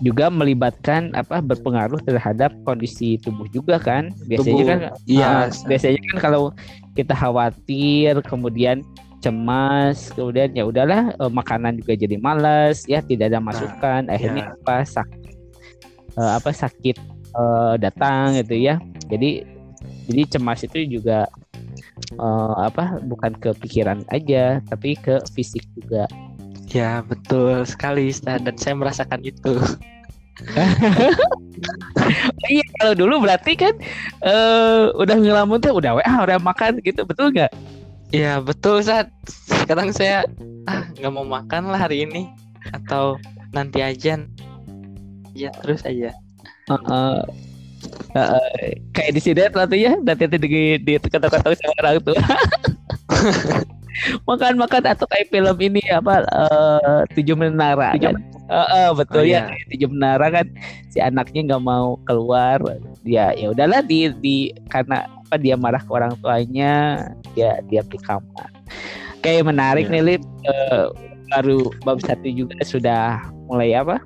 juga 0.01 0.31
melibatkan 0.33 1.13
apa 1.13 1.37
berpengaruh 1.37 2.01
terhadap 2.01 2.49
kondisi 2.65 3.21
tubuh 3.21 3.45
juga 3.53 3.77
kan 3.77 4.09
biasanya 4.25 4.55
Tubuh. 4.57 4.67
kan 4.67 4.79
Iya, 5.05 5.29
Sa. 5.53 5.67
biasanya 5.69 5.99
kan 6.09 6.17
kalau 6.17 6.43
kita 6.97 7.13
khawatir 7.13 8.17
kemudian 8.25 8.81
cemas 9.19 10.09
kemudian 10.15 10.49
ya 10.55 10.63
udahlah 10.65 11.11
eh, 11.13 11.31
makanan 11.31 11.77
juga 11.77 11.93
jadi 11.93 12.17
malas 12.17 12.87
ya 12.89 13.03
tidak 13.05 13.29
ada 13.35 13.39
masukan 13.43 14.07
akhirnya 14.09 14.55
apa 14.55 14.81
sakit 14.81 15.35
eh, 16.17 16.31
apa 16.39 16.49
sakit 16.49 16.97
eh, 17.35 17.73
datang 17.77 18.37
gitu 18.39 18.55
ya 18.57 18.81
jadi 19.09 19.43
jadi 20.09 20.21
cemas 20.37 20.65
itu 20.65 20.99
juga 20.99 21.29
eh, 22.17 22.55
apa 22.65 22.97
bukan 23.03 23.37
ke 23.37 23.53
pikiran 23.57 24.01
aja 24.09 24.63
tapi 24.69 24.97
ke 24.97 25.21
fisik 25.33 25.65
juga 25.77 26.09
Ya 26.69 27.01
betul 27.01 27.65
sekali 27.65 28.13
dan 28.21 28.53
saya 28.57 28.77
merasakan 28.77 29.21
itu. 29.25 29.57
Iya 32.47 32.63
kalau 32.79 32.93
dulu 32.95 33.27
berarti 33.27 33.59
kan 33.59 33.75
eh 34.23 34.87
udah 34.95 35.19
ngelamun 35.19 35.59
tuh 35.59 35.75
udah 35.75 35.99
WA 35.99 36.13
udah 36.23 36.39
makan 36.39 36.79
gitu 36.79 37.03
betul 37.03 37.35
nggak? 37.35 37.51
Ya 38.15 38.39
betul 38.39 38.79
Ustaz. 38.79 39.11
Sekarang 39.27 39.91
saya 39.91 40.23
ah 40.63 40.87
nggak 40.95 41.11
mau 41.11 41.27
makan 41.27 41.67
lah 41.67 41.83
hari 41.83 42.07
ini 42.07 42.31
atau 42.71 43.19
nanti 43.51 43.83
aja. 43.83 44.23
Ya 45.35 45.51
terus 45.59 45.83
aja. 45.83 46.15
Kayak 48.93 49.11
di 49.15 49.21
sini 49.21 49.39
tuh 49.49 49.77
ya 49.77 49.93
nanti 50.01 50.23
nanti 50.27 50.37
di 50.41 50.49
di 50.81 50.91
kata-kata 50.99 51.53
sama 51.55 51.73
orang 51.85 51.95
tuh. 52.03 52.15
makan 54.29 54.55
makan 54.55 54.83
atau 54.87 55.03
kayak 55.11 55.27
film 55.27 55.57
ini 55.59 55.83
apa 55.91 56.23
eh, 56.23 56.99
tujuh 57.19 57.35
menara 57.35 57.91
kan? 57.99 58.15
Heeh, 58.49 58.87
betul 58.95 59.21
Oh, 59.21 59.25
ya 59.27 59.43
iya. 59.45 59.51
kayak 59.51 59.65
tujuh 59.75 59.89
menara 59.91 60.25
kan 60.31 60.45
si 60.89 60.97
anaknya 61.03 61.41
nggak 61.53 61.63
mau 61.67 61.99
keluar 62.07 62.57
dia 63.03 63.35
ya 63.35 63.51
udahlah 63.53 63.83
di 63.83 64.09
di 64.23 64.37
karena 64.71 65.03
apa 65.05 65.35
dia 65.37 65.53
marah 65.59 65.83
ke 65.83 65.91
orang 65.93 66.15
tuanya 66.23 67.05
dia 67.37 67.61
dia 67.69 67.85
di 67.85 67.97
kamar 68.01 68.49
kayak 69.21 69.45
menarik 69.45 69.85
Iya. 69.91 69.93
nih 69.99 70.03
Lip 70.15 70.23
Eh, 70.49 70.85
baru 71.29 71.69
bab 71.85 72.01
satu 72.01 72.25
juga 72.25 72.57
sudah 72.65 73.21
mulai 73.45 73.75
apa 73.77 74.01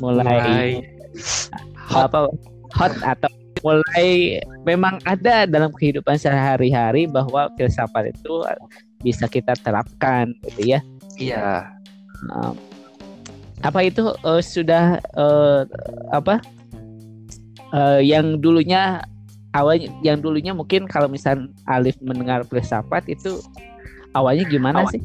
mulai, 0.00 0.24
Mulai 0.24 0.68
apa 1.88 2.28
hot 2.76 2.92
atau 3.00 3.30
mulai 3.64 4.38
memang 4.62 5.02
ada 5.02 5.48
dalam 5.48 5.74
kehidupan 5.74 6.14
sehari-hari 6.14 7.10
bahwa 7.10 7.50
filsafat 7.58 8.14
itu 8.14 8.44
bisa 9.02 9.26
kita 9.26 9.54
terapkan 9.62 10.34
gitu 10.46 10.78
ya. 10.78 10.80
Iya. 11.18 11.66
Um, 12.30 12.54
apa 13.66 13.82
itu 13.82 14.14
eh, 14.14 14.42
sudah 14.42 15.02
eh, 15.02 15.62
apa 16.14 16.38
eh, 17.74 18.00
yang 18.06 18.38
dulunya 18.38 19.02
awalnya 19.54 19.90
yang 20.06 20.22
dulunya 20.22 20.54
mungkin 20.54 20.86
kalau 20.86 21.10
misal 21.10 21.50
Alif 21.66 21.98
mendengar 21.98 22.46
filsafat 22.46 23.10
itu 23.10 23.42
awalnya 24.14 24.46
gimana 24.46 24.86
Awal- 24.86 24.94
sih? 24.94 25.02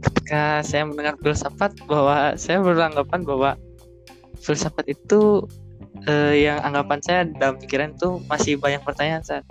ketika 0.00 0.62
saya 0.62 0.86
mendengar 0.86 1.18
filsafat 1.18 1.74
bahwa 1.90 2.38
saya 2.38 2.62
beranggapan 2.62 3.26
bahwa 3.26 3.50
filsafat 4.38 4.86
itu 4.86 5.42
eh, 6.06 6.46
yang 6.48 6.58
anggapan 6.62 6.98
saya 7.02 7.20
dalam 7.26 7.56
pikiran 7.60 7.92
itu 7.92 8.22
masih 8.28 8.56
banyak 8.56 8.80
pertanyaan 8.84 9.20
Ustaz. 9.24 9.44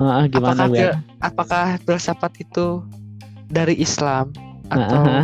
Heeh, 0.00 0.22
gimana 0.32 0.66
apakah 0.66 0.68
ya? 0.70 0.78
fil- 0.78 0.98
apakah 1.20 1.64
filsafat 1.84 2.32
itu 2.40 2.84
dari 3.50 3.74
Islam 3.78 4.30
atau 4.70 4.98
Aha. 5.02 5.22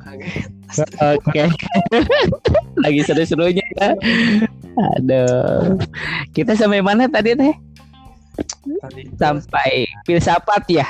Kaget. 0.00 0.50
Oke. 1.00 1.44
Lagi 2.80 3.00
seru-serunya 3.04 3.64
ya. 3.80 3.90
Aduh. 4.98 5.80
Kita 6.36 6.52
sampai 6.52 6.84
mana 6.84 7.08
tadi 7.08 7.32
teh? 7.32 7.54
Tadi 8.86 9.02
Sampai 9.16 9.70
filsafat 10.02 10.62
ya. 10.66 10.86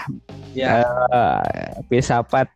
ya 0.52 0.80
Eh, 1.12 1.68
filsafat 1.86 2.48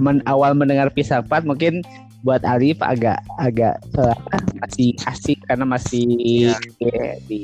Men- 0.00 0.24
awal 0.24 0.56
mendengar 0.56 0.88
filsafat 0.88 1.44
mungkin 1.44 1.84
buat 2.22 2.40
Alif 2.46 2.78
agak 2.80 3.18
agak 3.36 3.76
apa, 3.92 4.14
masih 4.62 4.94
asik 5.04 5.42
karena 5.44 5.66
masih 5.66 6.06
Iya. 6.06 6.56
di, 6.78 6.88
di 7.28 7.40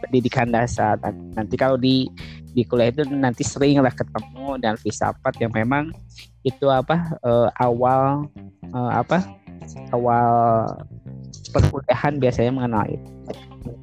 pendidikan 0.00 0.48
dasar 0.48 0.96
Dan 0.96 1.34
nanti 1.34 1.58
kalau 1.58 1.76
di 1.76 2.06
di 2.50 2.62
kuliah 2.64 2.88
itu 2.88 3.04
nanti 3.06 3.42
sering 3.42 3.78
lah 3.78 3.90
ketemu 3.90 4.58
dan 4.58 4.74
filsafat 4.74 5.34
yang 5.38 5.52
memang 5.52 5.92
itu 6.40 6.66
apa 6.66 7.20
eh, 7.20 7.48
awal 7.58 8.26
eh, 8.64 8.90
apa 8.96 9.28
awal 9.92 10.30
perkuliahan 11.50 12.16
biasanya 12.16 12.54
mengenal 12.54 12.86
itu. 12.86 13.10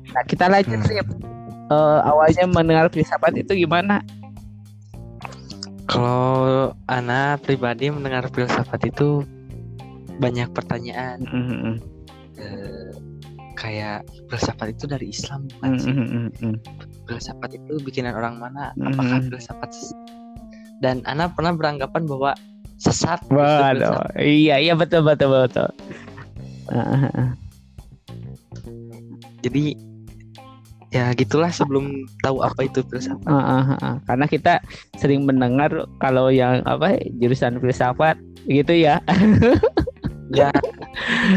Nah 0.09 0.24
kita 0.25 0.47
lanjut 0.47 0.79
Hmm. 0.79 1.37
Eh, 1.67 2.00
awalnya 2.07 2.47
mendengar 2.47 2.88
filsafat 2.88 3.36
itu 3.36 3.67
gimana? 3.67 4.00
Kalau 5.88 6.71
Ana 6.88 7.36
pribadi 7.39 7.91
mendengar 7.91 8.27
filsafat 8.31 8.88
itu 8.88 9.24
banyak 10.19 10.50
pertanyaan 10.51 11.24
Mm-mm. 11.27 11.75
eh, 12.39 12.91
kayak 13.55 14.03
filsafat 14.27 14.75
itu 14.75 14.83
dari 14.88 15.12
Islam 15.12 15.47
bukan 15.59 15.71
sih? 15.75 15.91
Mm-mm. 15.91 16.55
Filsafat 17.07 17.55
itu 17.55 17.79
bikinan 17.83 18.15
orang 18.15 18.39
mana? 18.39 18.71
Apakah 18.79 19.19
Mm-mm. 19.19 19.31
filsafat 19.31 19.69
ses- 19.71 19.95
dan 20.79 21.03
Ana 21.03 21.31
pernah 21.31 21.51
beranggapan 21.55 22.03
bahwa 22.07 22.31
sesat 22.77 23.19
Waduh, 23.27 23.75
filsafat. 23.81 24.12
iya 24.24 24.55
iya 24.59 24.74
betul 24.75 25.03
betul 25.03 25.33
betul. 25.33 25.67
Jadi 29.39 29.75
ya 30.88 31.12
gitulah 31.15 31.51
sebelum 31.51 32.08
tahu 32.24 32.39
apa 32.44 32.63
itu 32.63 32.79
filsafat. 32.88 33.27
ah, 33.27 33.36
ah, 33.36 33.70
ah. 33.84 33.96
Karena 34.08 34.25
kita 34.27 34.63
sering 34.96 35.27
mendengar 35.27 35.70
kalau 36.00 36.32
yang 36.32 36.63
apa 36.63 36.96
jurusan 37.20 37.60
filsafat 37.60 38.15
gitu 38.48 38.74
ya. 38.74 39.03
Ya 40.36 40.51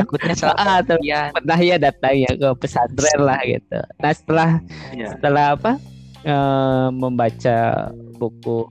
takutnya 0.02 0.34
salah. 0.34 0.58
Ah, 0.58 0.76
atau 0.82 0.98
Ya, 1.06 1.30
pernah 1.30 1.58
ya 1.62 1.78
datangnya 1.78 2.34
ke 2.34 2.48
pesantren 2.58 3.20
lah 3.22 3.38
gitu. 3.46 3.78
Nah 4.02 4.10
setelah 4.10 4.50
ya. 4.90 5.14
setelah 5.14 5.44
apa 5.54 5.72
eh, 6.26 6.88
membaca 6.90 7.58
buku 8.18 8.66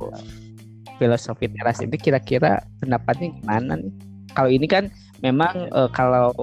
filosofi 0.99 1.47
teras 1.47 1.79
ini 1.79 1.95
kira-kira 1.95 2.59
pendapatnya 2.83 3.31
gimana 3.31 3.79
nih? 3.79 3.93
Kalau 4.35 4.49
ini 4.51 4.67
kan 4.67 4.91
memang 5.23 5.71
eh, 5.71 5.89
kalau 5.95 6.35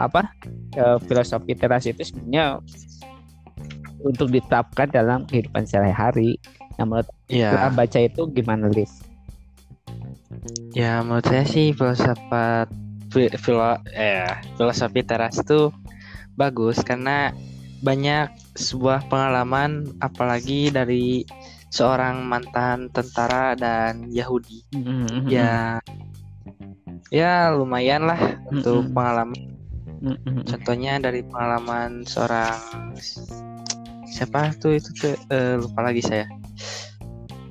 apa 0.00 0.32
eh, 0.80 0.96
filosofi 1.04 1.52
teras 1.52 1.84
itu 1.84 2.00
sebenarnya 2.00 2.56
untuk 4.04 4.32
diterapkan 4.32 4.88
dalam 4.90 5.24
kehidupan 5.28 5.64
sehari-hari. 5.64 6.40
Nah 6.78 6.84
menurut 6.88 7.08
Ya, 7.30 7.52
setelah 7.52 7.70
baca 7.72 7.98
itu 8.00 8.22
gimana 8.34 8.66
Liv? 8.72 8.90
ya 10.74 11.02
menurut 11.02 11.26
saya 11.26 11.44
sih 11.46 11.74
filsafat 11.74 12.70
fi- 13.10 13.34
filo, 13.38 13.78
eh, 13.94 14.26
filosofi 14.54 15.02
teras 15.02 15.38
itu 15.42 15.70
bagus 16.38 16.80
karena 16.86 17.34
banyak 17.82 18.30
sebuah 18.54 19.08
pengalaman 19.10 19.88
apalagi 19.98 20.70
dari 20.70 21.24
seorang 21.70 22.26
mantan 22.26 22.90
tentara 22.90 23.54
dan 23.54 24.10
Yahudi. 24.10 24.62
Mm-hmm. 24.74 25.26
Ya 25.30 25.78
ya 27.10 27.50
lumayan 27.54 28.06
lah 28.06 28.20
untuk 28.50 28.86
Mm-mm. 28.86 28.94
pengalaman. 28.94 29.40
Mm-mm. 30.00 30.44
Contohnya 30.46 30.98
dari 31.02 31.20
pengalaman 31.26 32.06
seorang 32.06 32.58
siapa 34.10 34.52
tuh 34.58 34.76
itu 34.76 34.90
tuh 34.98 35.14
eh, 35.30 35.56
lupa 35.56 35.86
lagi 35.86 36.02
saya. 36.02 36.26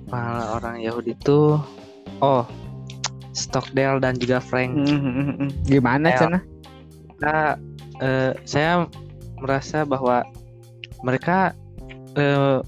Pengalaman 0.10 0.50
orang 0.60 0.76
Yahudi 0.84 1.16
itu 1.16 1.56
oh 2.20 2.44
Stockdale 3.32 4.04
dan 4.04 4.20
juga 4.20 4.44
Frank. 4.44 4.76
Mm-mm. 4.76 5.50
Gimana 5.66 6.12
Ya. 6.12 6.20
sana? 6.20 6.40
Nah, 7.24 7.56
eh, 8.04 8.32
saya 8.44 8.86
merasa 9.40 9.88
bahwa 9.88 10.28
mereka 11.06 11.56
eh, 12.20 12.60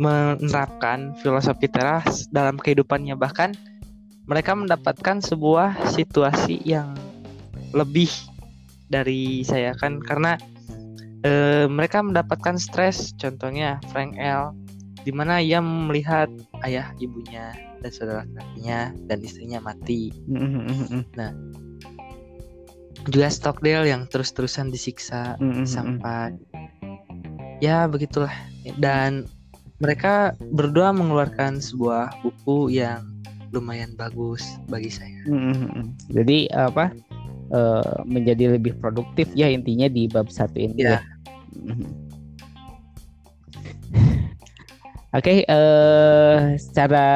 menerapkan 0.00 1.12
filosofi 1.20 1.68
teras 1.68 2.24
dalam 2.32 2.56
kehidupannya 2.56 3.12
bahkan 3.20 3.52
mereka 4.24 4.56
mendapatkan 4.56 5.20
sebuah 5.20 5.76
situasi 5.92 6.64
yang 6.64 6.96
lebih 7.76 8.08
dari 8.88 9.44
saya 9.44 9.76
kan 9.76 10.00
karena 10.00 10.40
eh, 11.24 11.66
mereka 11.68 12.00
mendapatkan 12.00 12.56
stres 12.56 13.12
contohnya 13.16 13.80
Frank 13.92 14.16
L 14.16 14.54
di 15.00 15.12
mana 15.12 15.40
ia 15.40 15.64
melihat 15.64 16.28
ayah 16.64 16.92
ibunya 17.00 17.56
dan 17.80 17.90
saudara 17.90 18.22
kakinya 18.36 18.92
dan 19.08 19.18
istrinya 19.24 19.58
mati 19.64 20.12
Mm-mm. 20.28 21.08
juga 23.08 23.28
Stockdale 23.32 23.88
yang 23.88 24.04
terus-terusan 24.12 24.68
disiksa 24.68 25.40
Mm-mm. 25.40 25.64
sampai 25.64 26.36
ya 27.64 27.88
begitulah 27.88 28.32
dan 28.76 29.24
mereka 29.80 30.36
berdua 30.52 30.92
mengeluarkan 30.92 31.56
sebuah 31.64 32.20
buku 32.20 32.76
yang 32.76 33.00
lumayan 33.50 33.96
bagus 33.96 34.60
bagi 34.68 34.92
saya. 34.92 35.24
Mm-mm. 35.26 35.96
Jadi 36.12 36.52
apa 36.52 36.92
eh, 37.50 37.94
menjadi 38.06 38.56
lebih 38.56 38.78
produktif 38.78 39.28
ya 39.34 39.50
intinya 39.50 39.86
di 39.86 40.06
bab 40.06 40.30
satu 40.30 40.56
ini 40.58 40.74
Ya. 40.80 40.98
ya. 40.98 41.74
Oke, 45.10 45.42
eh 45.42 46.38
secara 46.54 47.06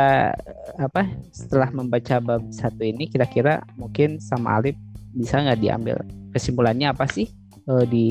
apa 0.82 1.06
setelah 1.30 1.70
membaca 1.70 2.18
bab 2.18 2.42
satu 2.50 2.82
ini 2.82 3.06
kira-kira 3.06 3.62
mungkin 3.78 4.18
sama 4.18 4.58
Alif 4.58 4.74
bisa 5.14 5.38
nggak 5.38 5.62
diambil 5.62 6.02
kesimpulannya 6.34 6.90
apa 6.90 7.06
sih 7.06 7.30
eh, 7.70 7.84
di 7.86 8.06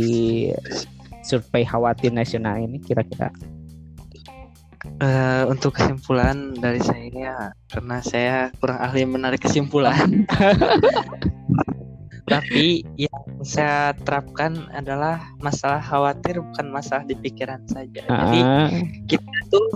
survei 1.27 1.67
khawatir 1.67 2.15
nasional 2.15 2.63
ini 2.63 2.79
kira-kira? 2.79 3.27
Eh, 5.03 5.43
untuk 5.51 5.75
kesimpulan 5.75 6.55
dari 6.59 6.79
saya 6.79 7.07
ya, 7.11 7.35
karena 7.71 7.99
saya 8.03 8.35
kurang 8.59 8.79
ahli 8.79 9.03
menarik 9.03 9.39
kesimpulan. 9.43 10.23
Tapi 12.23 12.87
yang 12.95 13.23
saya 13.43 13.91
terapkan 14.07 14.55
adalah 14.71 15.19
masalah 15.43 15.83
khawatir 15.83 16.39
bukan 16.39 16.71
masalah 16.71 17.03
di 17.03 17.19
pikiran 17.19 17.59
saja. 17.67 18.03
Jadi 18.07 18.39
Ah, 18.39 18.71
kita 19.11 19.33
tuh 19.51 19.67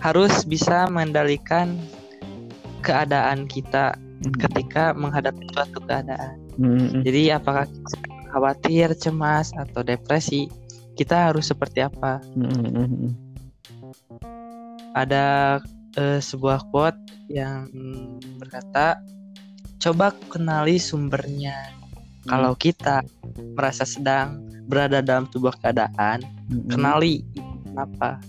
harus 0.00 0.46
bisa 0.46 0.86
mengendalikan 0.88 1.74
keadaan 2.80 3.44
kita 3.50 3.98
ketika 4.36 4.92
menghadapi 4.96 5.44
suatu 5.52 5.80
keadaan. 5.84 6.36
mm, 6.60 7.04
Jadi 7.04 7.22
apakah 7.32 7.64
kita 7.68 7.98
khawatir, 8.30 8.88
cemas 8.96 9.50
atau 9.56 9.80
depresi, 9.82 10.46
kita 10.94 11.32
harus 11.32 11.48
seperti 11.48 11.84
apa? 11.84 12.20
mm, 12.36 12.46
mm, 12.46 12.86
mm. 12.86 13.12
Ada 14.94 15.58
eh, 15.96 16.20
sebuah 16.20 16.68
quote 16.70 17.00
yang 17.30 17.66
berkata, 18.38 19.00
coba 19.80 20.12
kenali 20.28 20.76
sumbernya. 20.76 21.79
Kalau 22.26 22.52
kita 22.52 23.00
merasa 23.56 23.88
sedang 23.88 24.44
berada 24.68 25.00
dalam 25.00 25.24
sebuah 25.32 25.56
keadaan, 25.60 26.20
Mm, 26.50 26.66
mm. 26.66 26.68
kenali 26.68 27.14
kenapa. 27.64 28.20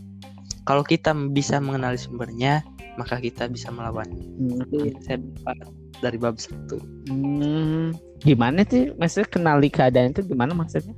Kalau 0.63 0.85
kita 0.85 1.11
bisa 1.33 1.57
mengenali 1.57 1.97
sumbernya, 1.97 2.61
maka 2.95 3.17
kita 3.17 3.49
bisa 3.49 3.73
melawannya. 3.73 4.25
Mm, 4.37 4.61
Itu 4.69 4.77
saya 5.03 5.17
dapat 5.19 5.57
dari 6.01 6.17
bab 6.17 6.37
satu. 6.37 6.77
Hmm, 7.09 7.93
gimana 8.21 8.65
sih 8.65 8.89
maksudnya 8.97 9.29
kenali 9.29 9.67
keadaan 9.69 10.13
itu 10.13 10.25
gimana 10.25 10.53
maksudnya? 10.53 10.93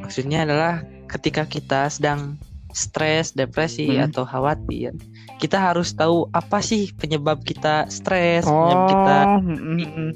Maksudnya 0.00 0.48
adalah 0.48 0.80
ketika 1.12 1.44
kita 1.44 1.88
sedang 1.92 2.40
stres, 2.72 3.36
depresi 3.36 3.84
Hmm. 4.00 4.08
atau 4.08 4.24
khawatir, 4.24 4.96
kita 5.42 5.58
harus 5.58 5.90
tahu 5.90 6.30
apa 6.30 6.62
sih 6.62 6.94
penyebab 6.94 7.42
kita 7.42 7.90
stres, 7.90 8.46
penyebab 8.46 8.86
kita, 8.86 9.18
mm, 9.42 10.08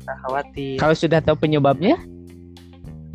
kita 0.00 0.12
khawatir. 0.24 0.76
kalau 0.80 0.96
sudah 0.96 1.20
tahu 1.20 1.36
penyebabnya, 1.36 2.00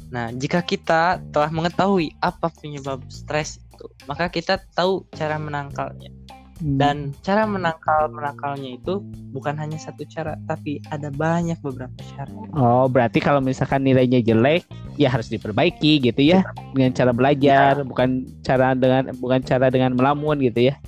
Nah, 0.07 0.31
jika 0.31 0.63
kita 0.63 1.19
telah 1.35 1.51
mengetahui 1.51 2.15
apa 2.23 2.47
penyebab 2.63 3.03
stres 3.11 3.59
itu, 3.59 3.91
maka 4.07 4.31
kita 4.31 4.55
tahu 4.71 5.03
cara 5.11 5.35
menangkalnya. 5.35 6.15
Hmm. 6.57 6.81
dan 6.81 7.13
cara 7.21 7.45
menangkal 7.45 8.09
menangkalnya 8.09 8.81
itu 8.81 8.97
bukan 9.29 9.53
hanya 9.61 9.77
satu 9.77 10.01
cara 10.09 10.33
tapi 10.49 10.81
ada 10.89 11.13
banyak 11.13 11.61
beberapa 11.61 11.93
cara 12.17 12.33
Oh, 12.57 12.89
berarti 12.89 13.21
kalau 13.21 13.37
misalkan 13.37 13.85
nilainya 13.85 14.25
jelek, 14.25 14.65
ya 14.97 15.13
harus 15.13 15.29
diperbaiki 15.29 16.01
gitu 16.01 16.17
ya, 16.25 16.41
dengan 16.73 16.97
cara 16.97 17.13
belajar, 17.13 17.85
bukan 17.85 18.25
cara 18.41 18.73
dengan 18.73 19.13
bukan 19.21 19.45
cara 19.45 19.69
dengan 19.69 19.93
melamun 19.93 20.41
gitu 20.41 20.73
ya. 20.73 20.81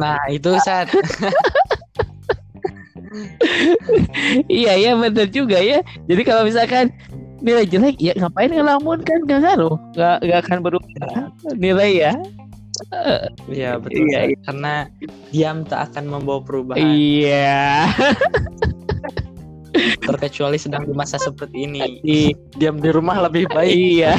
Nah 0.00 0.16
itu 0.32 0.50
saat 0.64 0.88
iya 4.50 4.72
ya 4.78 4.94
benar 4.94 5.26
juga 5.28 5.58
ya. 5.58 5.82
Jadi 6.06 6.22
kalau 6.22 6.46
misalkan 6.46 6.94
nilai 7.40 7.64
jelek, 7.66 7.96
ya 7.98 8.12
ngapain 8.14 8.52
ngelamun 8.52 9.00
kan 9.02 9.18
gak 9.26 9.40
ngaruh, 9.42 9.74
gak, 9.96 10.22
gak 10.22 10.38
akan 10.46 10.58
berubah 10.62 11.28
nilai 11.56 11.90
ya. 12.08 12.12
Iya 13.50 13.76
betul 13.76 14.08
Iya, 14.08 14.20
Sat. 14.24 14.40
karena 14.48 14.74
diam 15.28 15.58
tak 15.68 15.92
akan 15.92 16.04
membawa 16.08 16.40
perubahan 16.40 16.80
Iya. 16.80 17.92
terkecuali 20.00 20.56
sedang 20.58 20.88
di 20.88 20.94
masa 20.96 21.20
seperti 21.20 21.68
ini 21.68 22.00
Iya. 22.02 22.32
diam 22.56 22.76
di 22.80 22.88
rumah 22.88 23.20
lebih 23.28 23.46
baik 23.52 23.68
Iya. 23.74 24.16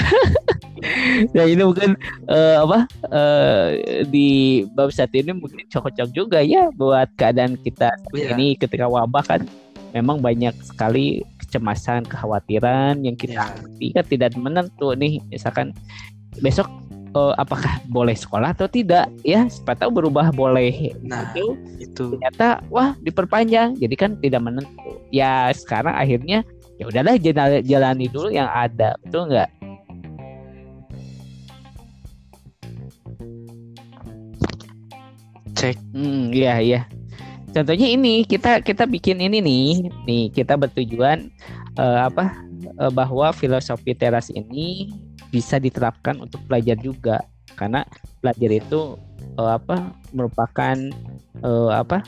Nah 1.32 1.46
ini 1.52 1.62
mungkin 1.62 1.94
eh, 2.26 2.58
apa 2.58 2.80
eh, 3.10 3.66
di 4.06 4.30
bab 4.74 4.90
satu 4.90 5.14
ini 5.16 5.32
mungkin 5.34 5.66
cocok 5.70 6.10
juga 6.12 6.42
ya 6.42 6.74
buat 6.74 7.08
keadaan 7.16 7.56
kita 7.58 7.94
Iya. 8.12 8.34
ini 8.36 8.54
ketika 8.56 8.86
wabah 8.86 9.24
kan 9.24 9.42
memang 9.92 10.24
banyak 10.24 10.56
sekali 10.64 11.20
kecemasan, 11.36 12.08
kekhawatiran 12.08 13.04
yang 13.04 13.14
kita 13.14 13.44
hadapi 13.44 13.92
kan 13.92 14.06
tidak 14.08 14.32
menentu 14.40 14.96
nih. 14.96 15.20
Misalkan 15.28 15.76
besok 16.40 16.72
eh, 17.12 17.34
apakah 17.36 17.84
boleh 17.92 18.16
sekolah 18.16 18.56
atau 18.56 18.72
tidak 18.72 19.12
ya? 19.22 19.44
Siapa 19.52 19.76
tahu 19.76 19.92
berubah 20.00 20.32
boleh. 20.32 20.96
nah 21.04 21.28
Itu 21.36 21.60
itu 21.76 22.16
ternyata 22.16 22.64
wah 22.72 22.96
diperpanjang 23.04 23.76
jadi 23.76 23.96
kan 24.00 24.16
tidak 24.24 24.40
menentu 24.40 24.96
ya 25.12 25.52
sekarang 25.52 25.92
akhirnya 25.92 26.48
ya 26.80 26.88
udahlah 26.88 27.20
jala- 27.20 27.62
jalani 27.62 28.08
dulu 28.08 28.32
yang 28.32 28.48
ada 28.48 28.96
betul 29.04 29.28
nggak 29.28 29.50
cek. 35.62 35.78
Hmm 35.94 36.34
iya 36.34 36.58
iya. 36.58 36.82
Contohnya 37.54 37.86
ini 37.86 38.26
kita 38.26 38.66
kita 38.66 38.90
bikin 38.90 39.22
ini 39.22 39.38
nih. 39.38 39.66
Nih 40.10 40.24
kita 40.34 40.58
bertujuan 40.58 41.30
eh, 41.78 42.00
apa 42.02 42.34
eh, 42.82 42.92
bahwa 42.92 43.30
filosofi 43.30 43.94
teras 43.94 44.34
ini 44.34 44.90
bisa 45.30 45.62
diterapkan 45.62 46.18
untuk 46.18 46.42
pelajar 46.50 46.80
juga. 46.82 47.22
Karena 47.54 47.86
pelajar 48.24 48.52
itu 48.58 48.98
eh, 49.38 49.52
apa 49.54 49.94
merupakan 50.10 50.76
eh, 51.46 51.72
apa 51.72 52.02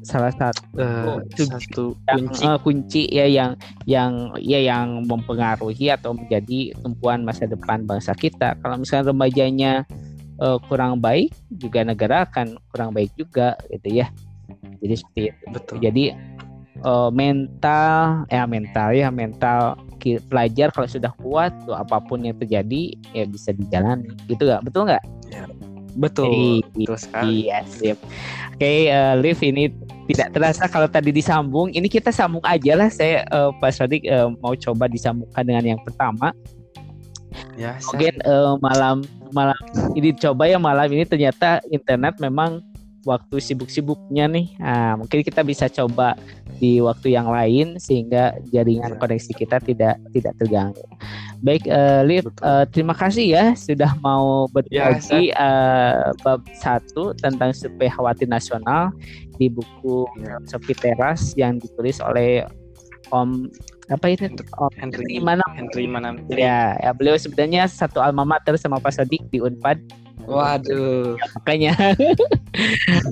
salah 0.00 0.32
satu 0.32 1.22
itu 1.28 1.44
satu 1.46 1.84
yang, 2.08 2.26
kunci. 2.26 2.42
eh, 2.42 2.58
kunci 2.64 3.02
ya 3.12 3.26
yang 3.30 3.50
yang 3.86 4.12
ya 4.42 4.58
yang 4.58 5.06
mempengaruhi 5.06 5.92
atau 5.92 6.16
menjadi 6.16 6.74
tumpuan 6.82 7.22
masa 7.22 7.46
depan 7.46 7.86
bangsa 7.86 8.12
kita. 8.18 8.58
Kalau 8.58 8.76
misalnya 8.82 9.14
remajanya 9.14 9.72
eh, 10.40 10.58
kurang 10.66 10.98
baik, 10.98 11.30
juga 11.52 11.84
negara 11.84 12.24
akan 12.24 12.56
kurang 12.72 12.90
baik 12.96 13.12
juga 13.14 13.54
gitu 13.68 14.02
ya. 14.02 14.08
Jadi 14.80 14.94
seperti 14.96 15.20
itu. 15.30 15.44
betul 15.52 15.76
Jadi 15.78 16.04
eh, 16.80 17.10
mental 17.12 18.24
ya 18.32 18.42
mental 18.48 18.88
ya 18.96 19.08
mental 19.12 19.76
pelajar 20.00 20.72
kalau 20.72 20.88
sudah 20.88 21.12
kuat 21.20 21.52
tuh 21.68 21.76
apa 21.76 22.00
pun 22.00 22.24
yang 22.24 22.32
terjadi 22.40 22.96
ya 23.12 23.28
bisa 23.28 23.52
dijalani 23.52 24.08
gitu 24.24 24.48
nggak 24.48 24.64
betul 24.64 24.88
nggak? 24.88 25.04
betul 25.98 26.30
Iya. 26.30 26.64
betul 26.72 26.96
sekali 26.96 27.34
Iya, 27.50 27.58
sip. 27.66 27.98
Oke, 28.56 28.92
eh, 28.92 29.14
Liv 29.18 29.38
ini 29.42 29.72
tidak 30.10 30.28
terasa 30.36 30.64
kalau 30.68 30.86
tadi 30.86 31.10
disambung. 31.10 31.72
Ini 31.72 31.86
kita 31.88 32.12
sambung 32.14 32.44
aja 32.46 32.76
lah. 32.76 32.88
Saya 32.92 33.26
eh, 33.26 33.50
Pak 33.58 33.70
Sodik 33.74 34.02
eh, 34.06 34.28
mau 34.40 34.54
coba 34.54 34.86
disambungkan 34.86 35.42
dengan 35.42 35.64
yang 35.76 35.80
pertama. 35.82 36.30
Ya 37.54 37.76
Sat. 37.78 37.94
Mungkin 37.96 38.14
eh, 38.20 38.52
malam 38.60 38.96
malam 39.30 39.58
ini 39.94 40.10
coba 40.14 40.46
ya 40.46 40.58
malam 40.58 40.90
ini 40.90 41.06
ternyata 41.06 41.62
internet 41.70 42.18
memang 42.18 42.62
waktu 43.02 43.40
sibuk-sibuknya 43.40 44.28
nih. 44.28 44.46
Nah, 44.60 45.00
mungkin 45.00 45.24
kita 45.24 45.40
bisa 45.40 45.72
coba 45.72 46.12
di 46.60 46.76
waktu 46.84 47.16
yang 47.16 47.32
lain 47.32 47.80
sehingga 47.80 48.36
jaringan 48.52 48.92
Iya. 48.92 49.00
koneksi 49.00 49.32
kita 49.32 49.56
tidak 49.64 49.96
tidak 50.12 50.36
terganggu. 50.36 50.84
Baik, 51.40 51.64
eh, 51.64 52.02
Liv, 52.04 52.28
Betul. 52.28 52.44
eh, 52.44 52.64
terima 52.68 52.92
kasih 52.92 53.24
ya 53.32 53.44
sudah 53.56 53.96
mau 54.04 54.44
Ya, 54.68 54.92
berbagi 54.92 55.32
eh, 55.32 56.12
bab 56.20 56.44
satu 56.52 57.16
tentang 57.16 57.56
survei 57.56 57.88
khawatir 57.88 58.28
nasional 58.28 58.92
di 59.40 59.48
buku 59.48 60.04
Ya. 60.20 60.36
Sofi 60.44 60.76
Teras 60.76 61.32
yang 61.32 61.56
ditulis 61.56 61.96
oleh 62.04 62.44
Om 63.08 63.48
apa 63.90 64.06
itu? 64.08 64.30
Om 64.54 64.70
Henry 64.78 65.18
mana? 65.18 65.42
Henry 65.52 65.84
mana? 65.84 66.14
Ya, 66.30 66.78
ya 66.78 66.90
beliau 66.94 67.18
sebenarnya 67.18 67.66
satu 67.66 67.98
alma 67.98 68.22
mater 68.22 68.54
sama 68.54 68.78
Pak 68.78 68.94
Sodik 68.94 69.26
di 69.28 69.42
Unpad. 69.42 69.82
Waduh. 70.24 71.18
Makanya. 71.36 71.74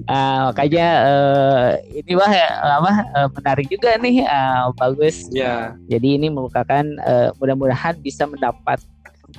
Ah, 0.09 0.51
makanya 0.51 0.87
eh, 1.07 1.69
ini 2.03 2.13
wah 2.19 2.27
apa 2.51 2.93
eh, 3.07 3.29
menarik 3.39 3.67
juga 3.71 3.95
nih 3.95 4.27
ah, 4.27 4.73
bagus. 4.75 5.31
Ya. 5.31 5.79
Jadi 5.87 6.19
ini 6.19 6.27
merupakan 6.27 6.83
eh, 6.83 7.29
mudah-mudahan 7.39 7.95
bisa 8.01 8.27
mendapat 8.27 8.83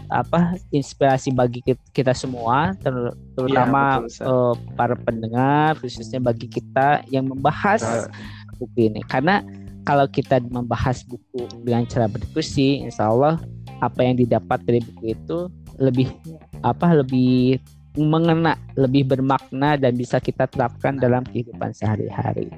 apa 0.07 0.55
inspirasi 0.69 1.33
bagi 1.33 1.59
kit- 1.59 1.89
kita 1.91 2.13
semua 2.13 2.77
ter- 2.79 3.11
terutama 3.35 3.99
betul, 3.99 4.07
Ustaz. 4.07 4.29
eh, 4.29 4.53
para 4.77 4.95
pendengar 4.95 5.69
khususnya 5.81 6.19
bagi 6.21 6.47
kita 6.47 7.03
yang 7.09 7.27
membahas 7.27 7.81
Nah. 7.83 8.07
buku 8.55 8.87
ini. 8.87 9.01
Karena 9.03 9.41
kalau 9.89 10.05
kita 10.05 10.37
membahas 10.53 11.01
buku 11.01 11.49
dengan 11.65 11.81
cara 11.89 12.05
berdiskusi 12.05 12.85
insya 12.85 13.09
Allah 13.09 13.41
apa 13.81 14.05
yang 14.05 14.21
didapat 14.21 14.61
dari 14.61 14.85
buku 14.85 15.17
itu 15.17 15.49
lebih 15.81 16.13
apa 16.61 16.93
lebih 16.93 17.57
mengena 17.97 18.53
lebih 18.77 19.09
bermakna 19.09 19.73
dan 19.81 19.97
bisa 19.97 20.21
kita 20.21 20.45
terapkan 20.45 21.01
dalam 21.01 21.25
kehidupan 21.25 21.73
sehari-hari. 21.73 22.53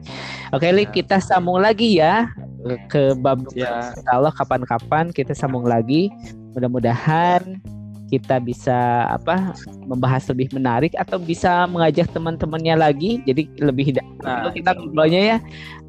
Oke, 0.51 0.67
Lik, 0.75 0.91
Ya. 0.91 0.95
kita 1.01 1.17
sambung 1.23 1.63
lagi 1.63 2.03
ya 2.03 2.27
ke 2.91 3.15
bab 3.15 3.47
Ya. 3.55 3.95
Insya 3.95 4.11
Allah 4.11 4.35
kapan-kapan 4.35 5.15
kita 5.15 5.31
sambung 5.31 5.63
lagi. 5.63 6.11
Mudah-mudahan 6.51 7.63
kita 8.11 8.43
bisa 8.43 9.07
apa 9.07 9.55
membahas 9.87 10.27
lebih 10.27 10.51
menarik 10.51 10.91
atau 10.99 11.15
bisa 11.15 11.63
mengajak 11.71 12.11
teman-temannya 12.11 12.75
lagi. 12.75 13.23
Jadi 13.23 13.47
lebih 13.63 13.95
Nah, 14.21 14.51
kita 14.51 14.75
ngobrolnya 14.75 15.21
ya. 15.35 15.37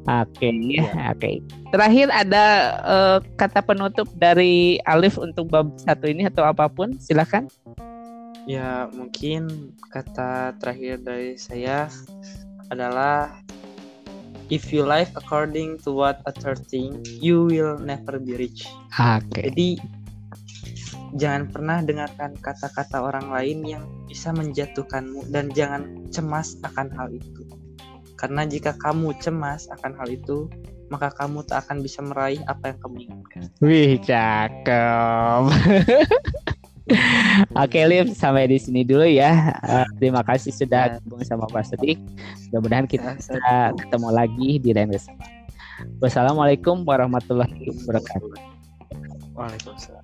Oke 0.03 0.51
ya, 0.67 0.83
oke. 1.15 1.43
Terakhir 1.71 2.07
ada 2.11 2.45
eh, 2.83 3.17
kata 3.35 3.59
penutup 3.63 4.07
dari 4.15 4.79
Alif 4.87 5.19
untuk 5.19 5.51
bab 5.51 5.71
satu 5.79 6.07
ini 6.07 6.27
atau 6.27 6.43
apa 6.43 6.67
pun, 6.71 6.95
silakan. 6.99 7.47
Ya, 8.43 8.91
mungkin 8.91 9.71
kata 9.87 10.59
terakhir 10.59 10.99
dari 11.07 11.39
saya 11.39 11.87
adalah 12.67 13.31
if 14.51 14.75
you 14.75 14.83
live 14.83 15.07
according 15.15 15.79
to 15.79 15.95
what 15.95 16.19
other 16.27 16.55
think, 16.55 17.07
you 17.23 17.47
will 17.47 17.79
never 17.79 18.19
be 18.19 18.35
rich. 18.35 18.67
Oke. 18.99 19.47
Jadi 19.47 19.79
jangan 21.15 21.49
pernah 21.49 21.77
dengarkan 21.81 22.33
kata-kata 22.41 23.01
orang 23.01 23.29
lain 23.29 23.61
yang 23.63 23.83
bisa 24.05 24.33
menjatuhkanmu 24.33 25.29
dan 25.29 25.49
jangan 25.53 26.05
cemas 26.09 26.57
akan 26.63 26.89
hal 26.93 27.09
itu. 27.11 27.43
Karena 28.17 28.47
jika 28.47 28.73
kamu 28.79 29.13
cemas 29.19 29.67
akan 29.69 29.93
hal 29.99 30.07
itu, 30.07 30.47
maka 30.87 31.09
kamu 31.11 31.43
tak 31.43 31.65
akan 31.67 31.81
bisa 31.81 31.99
meraih 32.05 32.39
apa 32.45 32.71
yang 32.71 32.77
kamu 32.79 32.97
inginkan. 33.09 33.43
Wih, 33.59 33.97
cakep. 33.99 35.43
Oke, 37.57 37.79
Liv, 37.87 38.11
sampai 38.11 38.45
di 38.45 38.59
sini 38.59 38.83
dulu 38.83 39.07
ya. 39.07 39.55
Eh, 39.63 39.87
terima 39.97 40.19
kasih 40.21 40.51
sudah 40.51 40.83
Ya. 40.85 40.99
gabung 40.99 41.23
sama 41.23 41.47
Pak 41.47 41.63
Sedik. 41.65 41.97
Mudah-mudahan 42.51 42.85
kita 42.85 43.15
Ya, 43.15 43.17
bisa 43.17 43.33
ketemu 43.79 44.07
lagi 44.11 44.49
di 44.59 44.69
lain 44.75 44.91
kesempatan. 44.91 45.31
Wassalamualaikum 46.03 46.83
warahmatullahi 46.83 47.71
wabarakatuh. 47.71 48.35
Waalaikumsalam. 49.33 50.02